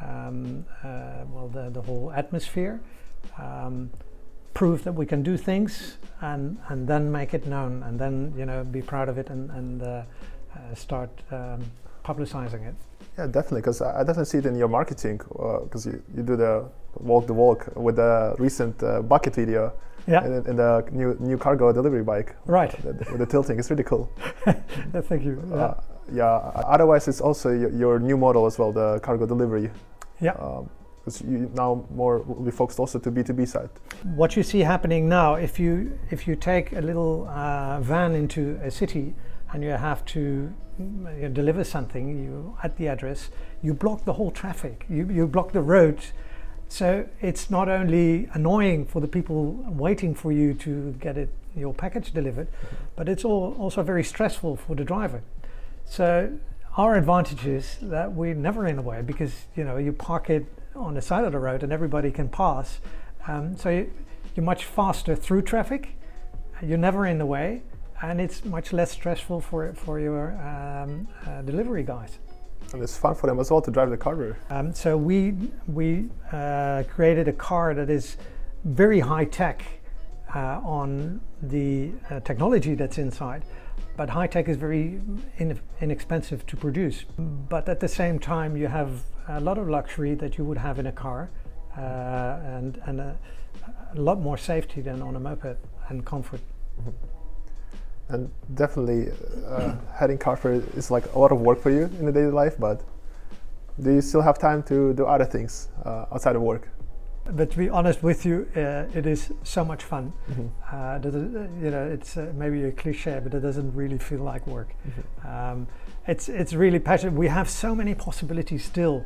um, 0.00 0.64
uh, 0.84 1.24
well 1.28 1.48
the, 1.48 1.70
the 1.70 1.82
whole 1.82 2.12
atmosphere. 2.14 2.80
Um, 3.38 3.90
prove 4.54 4.84
that 4.84 4.92
we 4.92 5.04
can 5.04 5.22
do 5.22 5.36
things 5.36 5.98
and 6.22 6.56
and 6.68 6.88
then 6.88 7.12
make 7.12 7.34
it 7.34 7.46
known 7.46 7.82
and 7.82 7.98
then 7.98 8.32
you 8.38 8.46
know 8.46 8.64
be 8.64 8.80
proud 8.80 9.06
of 9.06 9.18
it 9.18 9.28
and 9.28 9.50
and 9.50 9.82
uh, 9.82 10.02
start 10.74 11.10
um, 11.30 11.60
publicizing 12.04 12.66
it. 12.68 12.74
Yeah, 13.18 13.26
definitely, 13.26 13.62
because 13.62 13.80
I 13.80 14.00
definitely 14.00 14.26
see 14.26 14.38
it 14.38 14.46
in 14.46 14.56
your 14.56 14.68
marketing, 14.68 15.18
because 15.18 15.86
you, 15.86 16.02
you 16.14 16.22
do 16.22 16.36
the 16.36 16.64
walk 17.00 17.26
the 17.26 17.34
walk 17.34 17.68
with 17.74 17.96
the 17.96 18.34
recent 18.38 18.82
uh, 18.82 19.02
bucket 19.02 19.34
video 19.34 19.72
Yeah, 20.08 20.24
in, 20.24 20.32
in 20.46 20.56
the 20.56 20.84
new 20.92 21.16
new 21.18 21.36
cargo 21.38 21.72
delivery 21.72 22.02
bike 22.04 22.36
right. 22.46 22.72
with 22.84 23.18
the 23.18 23.26
tilting. 23.26 23.58
It's 23.58 23.70
really 23.70 23.84
cool. 23.84 24.08
Thank 25.08 25.24
you. 25.24 25.42
Yeah. 25.50 25.56
Uh, 25.56 25.80
yeah. 26.12 26.62
Otherwise, 26.74 27.08
it's 27.08 27.20
also 27.20 27.50
your, 27.50 27.70
your 27.70 27.98
new 27.98 28.16
model 28.16 28.46
as 28.46 28.58
well, 28.58 28.72
the 28.72 29.00
cargo 29.00 29.26
delivery. 29.26 29.70
Yeah. 30.20 30.34
Because 31.04 31.22
you 31.22 31.50
now 31.54 31.84
more 31.90 32.18
will 32.18 32.44
be 32.44 32.50
focused 32.52 32.78
also 32.78 32.98
to 32.98 33.10
B 33.10 33.22
two 33.22 33.32
B 33.34 33.46
side. 33.46 33.70
what 34.14 34.36
you 34.36 34.42
see 34.42 34.60
happening 34.60 35.08
now, 35.08 35.34
if 35.34 35.58
you 35.58 35.98
if 36.10 36.26
you 36.28 36.36
take 36.36 36.72
a 36.72 36.80
little 36.80 37.26
uh, 37.28 37.80
van 37.80 38.14
into 38.14 38.58
a 38.62 38.70
city 38.70 39.14
and 39.56 39.64
you 39.64 39.70
have 39.70 40.04
to 40.04 40.52
mm, 40.78 41.22
you 41.22 41.30
deliver 41.30 41.64
something, 41.64 42.22
you 42.22 42.54
at 42.62 42.76
the 42.76 42.88
address, 42.88 43.30
you 43.62 43.72
block 43.72 44.04
the 44.04 44.12
whole 44.12 44.30
traffic. 44.30 44.84
You 44.90 45.08
you 45.08 45.26
block 45.26 45.52
the 45.52 45.62
road 45.62 45.98
So 46.68 47.08
it's 47.22 47.48
not 47.50 47.68
only 47.68 48.28
annoying 48.34 48.86
for 48.86 49.00
the 49.00 49.08
people 49.08 49.52
waiting 49.68 50.14
for 50.14 50.30
you 50.32 50.52
to 50.54 50.92
get 51.00 51.16
it 51.16 51.30
your 51.54 51.72
package 51.72 52.12
delivered, 52.12 52.48
but 52.96 53.08
it's 53.08 53.24
all, 53.24 53.56
also 53.58 53.82
very 53.82 54.04
stressful 54.04 54.56
for 54.56 54.74
the 54.76 54.84
driver. 54.84 55.22
So 55.86 56.38
our 56.76 56.96
advantage 56.96 57.46
is 57.46 57.78
that 57.80 58.12
we're 58.12 58.34
never 58.34 58.66
in 58.66 58.76
the 58.76 58.82
way 58.82 59.00
because 59.00 59.46
you 59.56 59.64
know 59.64 59.78
you 59.78 59.92
park 59.92 60.28
it 60.28 60.44
on 60.74 60.94
the 60.94 61.02
side 61.02 61.24
of 61.24 61.32
the 61.32 61.38
road 61.38 61.62
and 61.62 61.72
everybody 61.72 62.10
can 62.10 62.28
pass. 62.28 62.80
Um, 63.26 63.56
so 63.56 63.70
you, 63.70 63.90
you're 64.34 64.44
much 64.44 64.64
faster 64.66 65.16
through 65.16 65.42
traffic. 65.42 65.96
You're 66.62 66.78
never 66.78 67.06
in 67.06 67.18
the 67.18 67.26
way, 67.26 67.62
and 68.02 68.20
it's 68.20 68.44
much 68.44 68.72
less 68.72 68.90
stressful 68.90 69.40
for 69.40 69.72
for 69.74 70.00
your 70.00 70.32
um, 70.32 71.08
uh, 71.26 71.42
delivery 71.42 71.82
guys. 71.82 72.18
And 72.72 72.82
it's 72.82 72.96
fun 72.96 73.14
for 73.14 73.26
them 73.26 73.38
as 73.38 73.50
well 73.50 73.62
to 73.62 73.70
drive 73.70 73.90
the 73.90 73.96
car. 73.96 74.36
Um, 74.50 74.74
so 74.74 74.96
we 74.96 75.34
we 75.66 76.08
uh, 76.32 76.82
created 76.88 77.28
a 77.28 77.32
car 77.32 77.74
that 77.74 77.90
is 77.90 78.16
very 78.64 79.00
high 79.00 79.24
tech 79.24 79.62
uh, 80.34 80.60
on 80.64 81.20
the 81.42 81.92
uh, 82.10 82.20
technology 82.20 82.74
that's 82.74 82.98
inside. 82.98 83.44
But 83.96 84.10
high 84.10 84.26
tech 84.26 84.48
is 84.48 84.56
very 84.56 85.00
in, 85.38 85.58
inexpensive 85.80 86.44
to 86.46 86.56
produce. 86.56 87.04
But 87.48 87.68
at 87.68 87.80
the 87.80 87.88
same 87.88 88.18
time, 88.18 88.56
you 88.56 88.66
have 88.66 88.90
a 89.28 89.40
lot 89.40 89.58
of 89.58 89.68
luxury 89.68 90.14
that 90.16 90.36
you 90.36 90.44
would 90.44 90.58
have 90.58 90.78
in 90.78 90.86
a 90.86 90.92
car, 90.92 91.30
uh, 91.76 91.80
and 92.44 92.80
and 92.86 93.00
a, 93.00 93.16
a, 93.94 94.00
lot 94.00 94.20
more 94.20 94.36
safety 94.36 94.80
than 94.82 95.00
on 95.02 95.16
a 95.16 95.20
moped 95.20 95.56
and 95.88 96.04
comfort. 96.04 96.40
Mm-hmm. 96.80 97.15
And 98.08 98.30
definitely, 98.54 99.12
uh, 99.48 99.74
heading 99.98 100.18
Carver 100.18 100.62
is 100.76 100.90
like 100.90 101.12
a 101.14 101.18
lot 101.18 101.32
of 101.32 101.40
work 101.40 101.60
for 101.60 101.70
you 101.70 101.84
in 101.98 102.06
the 102.06 102.12
daily 102.12 102.30
life. 102.30 102.56
But 102.58 102.82
do 103.82 103.92
you 103.92 104.00
still 104.00 104.22
have 104.22 104.38
time 104.38 104.62
to 104.64 104.94
do 104.94 105.06
other 105.06 105.24
things 105.24 105.68
uh, 105.84 106.06
outside 106.12 106.36
of 106.36 106.42
work? 106.42 106.68
But 107.28 107.50
to 107.50 107.58
be 107.58 107.68
honest 107.68 108.04
with 108.04 108.24
you, 108.24 108.46
uh, 108.54 108.84
it 108.94 109.04
is 109.04 109.32
so 109.42 109.64
much 109.64 109.82
fun. 109.82 110.12
Mm-hmm. 110.30 110.46
Uh, 110.72 110.98
that, 110.98 111.50
you 111.60 111.70
know, 111.70 111.84
it's 111.84 112.16
uh, 112.16 112.32
maybe 112.36 112.62
a 112.64 112.70
cliche, 112.70 113.20
but 113.20 113.34
it 113.34 113.40
doesn't 113.40 113.74
really 113.74 113.98
feel 113.98 114.20
like 114.20 114.46
work. 114.46 114.68
Mm-hmm. 114.86 115.28
Um, 115.28 115.66
it's 116.06 116.28
it's 116.28 116.52
really 116.52 116.78
passionate. 116.78 117.14
We 117.14 117.26
have 117.26 117.50
so 117.50 117.74
many 117.74 117.96
possibilities 117.96 118.64
still, 118.64 119.04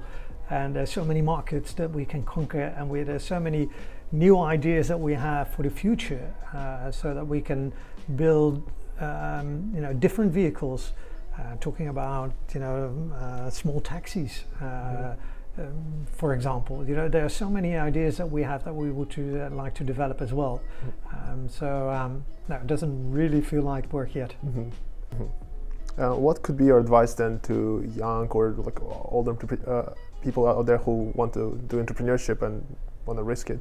and 0.51 0.77
there's 0.77 0.93
so 0.93 1.05
many 1.05 1.23
markets 1.23 1.73
that 1.75 1.91
we 1.91 2.05
can 2.05 2.23
conquer, 2.25 2.75
and 2.77 2.91
we, 2.91 3.03
there's 3.05 3.25
so 3.25 3.41
many 3.41 3.71
new 4.13 4.39
ideas 4.39 4.89
that 4.89 5.01
we 5.01 5.15
have 5.15 5.49
for 5.55 5.63
the 5.63 5.71
future, 5.71 6.35
uh, 6.55 6.91
so 6.91 7.15
that 7.15 7.27
we 7.27 7.41
can 7.41 7.73
build, 8.17 8.71
um, 9.01 9.71
you 9.75 9.81
know, 9.81 9.93
different 9.93 10.33
vehicles. 10.33 10.93
Uh, 11.39 11.57
talking 11.61 11.89
about 11.89 12.33
you 12.53 12.61
know 12.61 12.93
uh, 13.15 13.49
small 13.49 13.81
taxis. 13.81 14.45
Mm-hmm 14.61 15.13
um, 15.59 16.07
for 16.13 16.35
example, 16.35 16.87
you 16.87 16.95
know, 16.95 17.09
there 17.09 17.25
are 17.25 17.31
so 17.31 17.51
many 17.51 17.77
ideas 17.77 18.17
that 18.19 18.31
we 18.31 18.43
have 18.43 18.65
that 18.65 18.75
we 18.75 18.91
would 18.91 19.11
to, 19.11 19.47
uh, 19.47 19.51
like 19.51 19.75
to 19.75 19.85
develop 19.85 20.23
as 20.23 20.33
well. 20.33 20.63
Mm-hmm. 20.85 21.33
Um, 21.33 21.49
so 21.49 21.91
um, 21.91 22.25
no, 22.49 22.57
it 22.57 22.67
doesn't 22.67 23.11
really 23.11 23.41
feel 23.41 23.63
like 23.63 23.93
work 23.93 24.15
yet. 24.15 24.35
Mm-hmm. 24.45 24.71
Mm-hmm. 25.23 26.01
Uh, 26.01 26.15
what 26.15 26.43
could 26.43 26.57
be 26.57 26.67
your 26.67 26.79
advice 26.79 27.15
then 27.15 27.41
to 27.41 27.85
young 27.97 28.29
or 28.29 28.53
like 28.53 28.81
older 28.81 29.37
uh, 29.67 29.93
people 30.23 30.47
out 30.47 30.65
there 30.67 30.79
who 30.79 31.13
want 31.15 31.33
to 31.35 31.61
do 31.67 31.83
entrepreneurship 31.83 32.43
and 32.43 32.65
want 33.07 33.19
to 33.19 33.25
risk 33.25 33.51
it? 33.51 33.61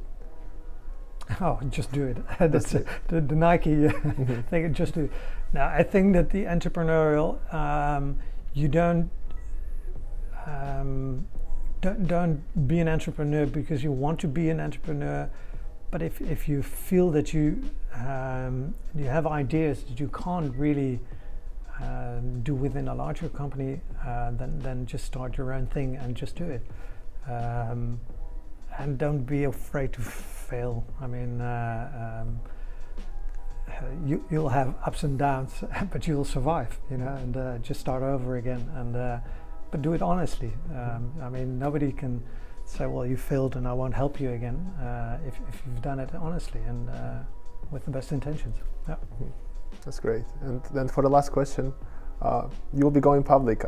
Oh, 1.40 1.60
just 1.70 1.92
do 1.92 2.06
it. 2.06 2.16
That's 2.38 2.74
it. 2.74 2.86
The, 3.08 3.20
the, 3.20 3.36
Nike 3.36 3.70
mm-hmm. 3.70 4.40
thing. 4.42 4.74
Just 4.74 4.94
do. 4.94 5.02
It. 5.02 5.12
Now, 5.52 5.68
I 5.68 5.82
think 5.82 6.14
that 6.14 6.30
the 6.30 6.44
entrepreneurial, 6.44 7.38
um, 7.54 8.18
you 8.52 8.68
don't 8.68 9.10
um, 10.46 11.26
don't, 11.80 12.06
don't 12.06 12.66
be 12.66 12.80
an 12.80 12.88
entrepreneur 12.88 13.46
because 13.46 13.82
you 13.84 13.92
want 13.92 14.18
to 14.20 14.28
be 14.28 14.50
an 14.50 14.58
entrepreneur 14.60 15.30
but 15.90 16.02
if, 16.02 16.20
if 16.20 16.48
you 16.48 16.62
feel 16.62 17.10
that 17.10 17.34
you 17.34 17.62
um, 17.94 18.74
you 18.94 19.06
have 19.06 19.26
ideas 19.26 19.82
that 19.84 19.98
you 19.98 20.08
can't 20.08 20.54
really 20.54 21.00
um, 21.80 22.42
do 22.42 22.54
within 22.54 22.88
a 22.88 22.94
larger 22.94 23.28
company, 23.28 23.80
uh, 24.06 24.30
then 24.32 24.58
then 24.60 24.86
just 24.86 25.04
start 25.04 25.36
your 25.36 25.52
own 25.52 25.66
thing 25.66 25.96
and 25.96 26.14
just 26.14 26.36
do 26.36 26.44
it. 26.44 26.64
And 28.78 28.98
don't 28.98 29.24
be 29.24 29.44
afraid 29.44 29.92
to 29.94 30.00
fail. 30.00 30.84
I 31.00 31.06
mean, 31.06 31.40
uh, 31.40 32.22
um, 32.22 32.40
you 34.04 34.24
you'll 34.30 34.48
have 34.48 34.74
ups 34.84 35.02
and 35.02 35.18
downs, 35.18 35.64
but 35.92 36.06
you'll 36.06 36.24
survive. 36.24 36.78
You 36.90 36.98
know, 36.98 37.08
and 37.08 37.36
uh, 37.36 37.58
just 37.58 37.80
start 37.80 38.02
over 38.02 38.36
again 38.36 38.68
and 38.76 38.96
uh, 38.96 39.18
but 39.70 39.82
do 39.82 39.92
it 39.92 40.02
honestly. 40.02 40.52
Um, 40.74 41.12
I 41.22 41.28
mean, 41.28 41.58
nobody 41.58 41.92
can 41.92 42.22
say, 42.64 42.86
"Well, 42.86 43.06
you 43.06 43.16
failed, 43.16 43.56
and 43.56 43.66
I 43.66 43.72
won't 43.72 43.94
help 43.94 44.20
you 44.20 44.30
again." 44.30 44.56
Uh, 44.80 45.18
if, 45.26 45.34
if 45.48 45.62
you've 45.66 45.82
done 45.82 45.98
it 45.98 46.10
honestly 46.14 46.60
and 46.62 46.88
uh, 46.90 47.18
with 47.70 47.84
the 47.84 47.90
best 47.90 48.12
intentions. 48.12 48.56
Yeah. 48.88 48.94
Mm-hmm. 48.94 49.30
That's 49.84 50.00
great. 50.00 50.24
And 50.42 50.62
then 50.74 50.88
for 50.88 51.02
the 51.02 51.08
last 51.08 51.32
question, 51.32 51.72
uh, 52.22 52.48
you 52.72 52.84
will 52.84 52.90
be 52.90 53.00
going 53.00 53.22
public. 53.22 53.64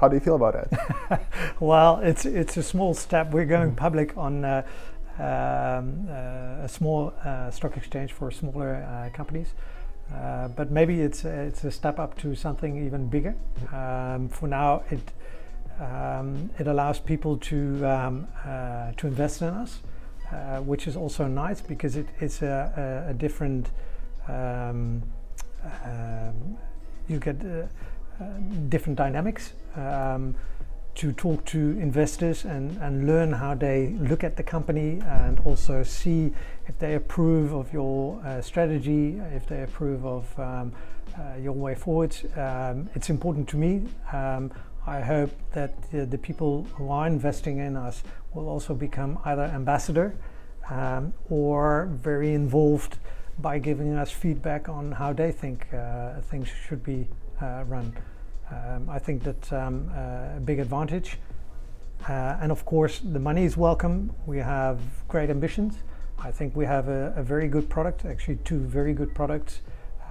Uh, 0.00 0.04
how 0.04 0.08
do 0.08 0.16
you 0.16 0.20
feel 0.20 0.36
about 0.36 0.54
it? 0.54 1.20
well, 1.60 2.00
it's 2.02 2.24
it's 2.24 2.56
a 2.56 2.62
small 2.62 2.94
step. 2.94 3.32
We're 3.32 3.46
going 3.46 3.68
mm-hmm. 3.68 3.76
public 3.76 4.16
on. 4.16 4.44
Uh, 4.44 4.62
um, 5.18 6.08
uh, 6.08 6.64
a 6.64 6.68
small 6.68 7.12
stock 7.50 7.76
exchange 7.76 8.12
for 8.14 8.30
smaller 8.30 9.10
companies. 9.12 9.52
Uh, 10.14 10.48
but 10.48 10.70
maybe 10.70 11.02
it's 11.02 11.24
it's 11.24 11.62
a 11.64 11.70
step 11.70 11.98
up 11.98 12.16
to 12.18 12.34
something 12.34 12.86
even 12.86 13.08
bigger. 13.08 13.34
Um, 13.70 14.28
for 14.30 14.48
now, 14.48 14.82
it 14.90 15.12
um, 15.78 16.50
it 16.58 16.66
allows 16.66 17.00
people 17.00 17.36
to 17.36 17.84
um, 17.86 18.26
uh, 18.46 18.92
to 18.96 19.06
invest 19.06 19.42
in 19.42 19.48
us, 19.48 19.80
uh, 20.32 20.60
which 20.60 20.86
is 20.86 20.96
also 20.96 21.26
nice 21.28 21.60
because 21.60 21.96
it, 21.96 22.06
it's 22.20 22.42
a, 22.42 23.04
a, 23.06 23.10
a 23.10 23.14
different. 23.14 23.70
Um, 24.26 25.02
um, 25.84 26.56
you 27.08 27.18
get 27.18 27.44
uh, 27.44 27.48
uh, 27.48 27.66
different 28.68 28.96
dynamics 28.96 29.52
um, 29.76 30.34
to 30.94 31.12
talk 31.12 31.44
to 31.46 31.58
investors 31.78 32.44
and, 32.44 32.76
and 32.78 33.06
learn 33.06 33.32
how 33.32 33.54
they 33.54 33.94
look 34.00 34.24
at 34.24 34.36
the 34.36 34.42
company 34.42 35.00
and 35.06 35.38
also 35.40 35.82
see 35.82 36.32
if 36.66 36.78
they 36.78 36.94
approve 36.94 37.52
of 37.52 37.72
your 37.72 38.20
uh, 38.24 38.40
strategy, 38.42 39.20
if 39.34 39.46
they 39.46 39.62
approve 39.62 40.04
of 40.04 40.38
um, 40.38 40.72
uh, 41.16 41.36
your 41.40 41.52
way 41.52 41.74
forward. 41.74 42.14
Um, 42.36 42.88
it's 42.94 43.10
important 43.10 43.48
to 43.50 43.56
me. 43.56 43.86
Um, 44.12 44.50
I 44.86 45.00
hope 45.00 45.30
that 45.52 45.72
the 45.92 46.18
people 46.18 46.66
who 46.74 46.90
are 46.90 47.06
investing 47.06 47.58
in 47.58 47.76
us 47.76 48.02
will 48.34 48.48
also 48.48 48.74
become 48.74 49.18
either 49.24 49.42
ambassador 49.42 50.16
um, 50.70 51.12
or 51.28 51.88
very 51.92 52.34
involved 52.34 52.98
by 53.38 53.58
giving 53.58 53.94
us 53.94 54.10
feedback 54.10 54.68
on 54.68 54.92
how 54.92 55.12
they 55.12 55.32
think 55.32 55.72
uh, 55.72 56.20
things 56.22 56.48
should 56.48 56.82
be 56.82 57.08
run. 57.40 57.94
Um, 58.50 58.90
I 58.90 58.98
think 58.98 59.22
that's 59.22 59.52
um, 59.52 59.90
uh, 59.94 60.36
a 60.36 60.40
big 60.44 60.58
advantage. 60.58 61.18
Uh, 62.08 62.38
and 62.40 62.50
of 62.50 62.64
course, 62.64 63.00
the 63.00 63.18
money 63.18 63.44
is 63.44 63.56
welcome. 63.56 64.12
We 64.26 64.38
have 64.38 64.80
great 65.08 65.30
ambitions. 65.30 65.78
I 66.18 66.30
think 66.30 66.56
we 66.56 66.64
have 66.64 66.88
a, 66.88 67.12
a 67.16 67.22
very 67.22 67.48
good 67.48 67.68
product, 67.68 68.04
actually, 68.04 68.36
two 68.44 68.58
very 68.58 68.92
good 68.92 69.14
products. 69.14 69.60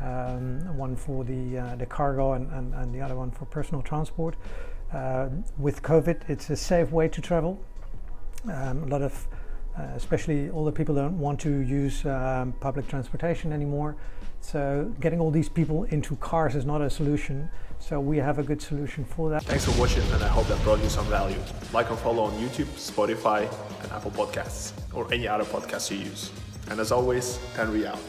Um, 0.02 0.78
one 0.78 0.96
for 0.96 1.26
the, 1.26 1.58
uh, 1.58 1.76
the 1.76 1.86
cargo 1.86 2.34
and, 2.34 2.50
and, 2.54 2.74
and, 2.74 2.96
the 2.96 3.02
other 3.02 3.16
one 3.16 3.32
for 3.32 3.46
personal 3.46 3.82
transport. 3.82 4.36
Uh, 4.94 5.28
with 5.58 5.82
COVID, 5.82 6.30
it's 6.30 6.50
a 6.50 6.56
safe 6.56 6.90
way 6.92 7.10
to 7.10 7.22
travel. 7.22 7.60
Um, 8.46 8.84
a 8.84 8.86
lot 8.86 9.02
of, 9.02 9.28
uh, 9.78 9.82
especially 9.96 10.50
older 10.52 10.72
people, 10.72 10.96
don't 10.96 11.20
want 11.20 11.40
to 11.42 11.50
use 11.50 12.06
um, 12.06 12.54
public 12.62 12.88
transportation 12.88 13.52
anymore. 13.52 13.98
So 14.42 14.92
getting 15.00 15.20
all 15.20 15.32
these 15.32 15.50
people 15.50 15.84
into 15.86 16.16
cars 16.18 16.56
is 16.56 16.66
not 16.66 16.82
a 16.82 16.90
solution. 16.90 17.50
So 17.80 18.00
we 18.00 18.18
have 18.18 18.40
a 18.40 18.44
good 18.44 18.62
solution 18.62 19.06
for 19.06 19.30
that. 19.30 19.44
Thanks 19.44 19.66
for 19.66 19.80
watching 19.80 20.04
and 20.12 20.24
I 20.24 20.28
hope 20.28 20.48
that 20.48 20.62
brought 20.64 20.82
you 20.84 20.90
some 20.90 21.06
value. 21.06 21.40
Like 21.74 21.90
and 21.90 22.00
follow 22.00 22.24
on 22.24 22.34
YouTube, 22.34 22.66
Spotify, 22.76 23.42
and 23.84 23.92
Apple 23.92 24.12
Podcasts, 24.12 24.74
or 24.94 25.12
any 25.14 25.28
other 25.28 25.46
podcasts 25.46 25.92
you 25.92 25.98
use. 25.98 26.32
And 26.70 26.80
as 26.80 26.92
always, 26.92 27.38
Henry 27.56 27.88
out. 27.88 28.00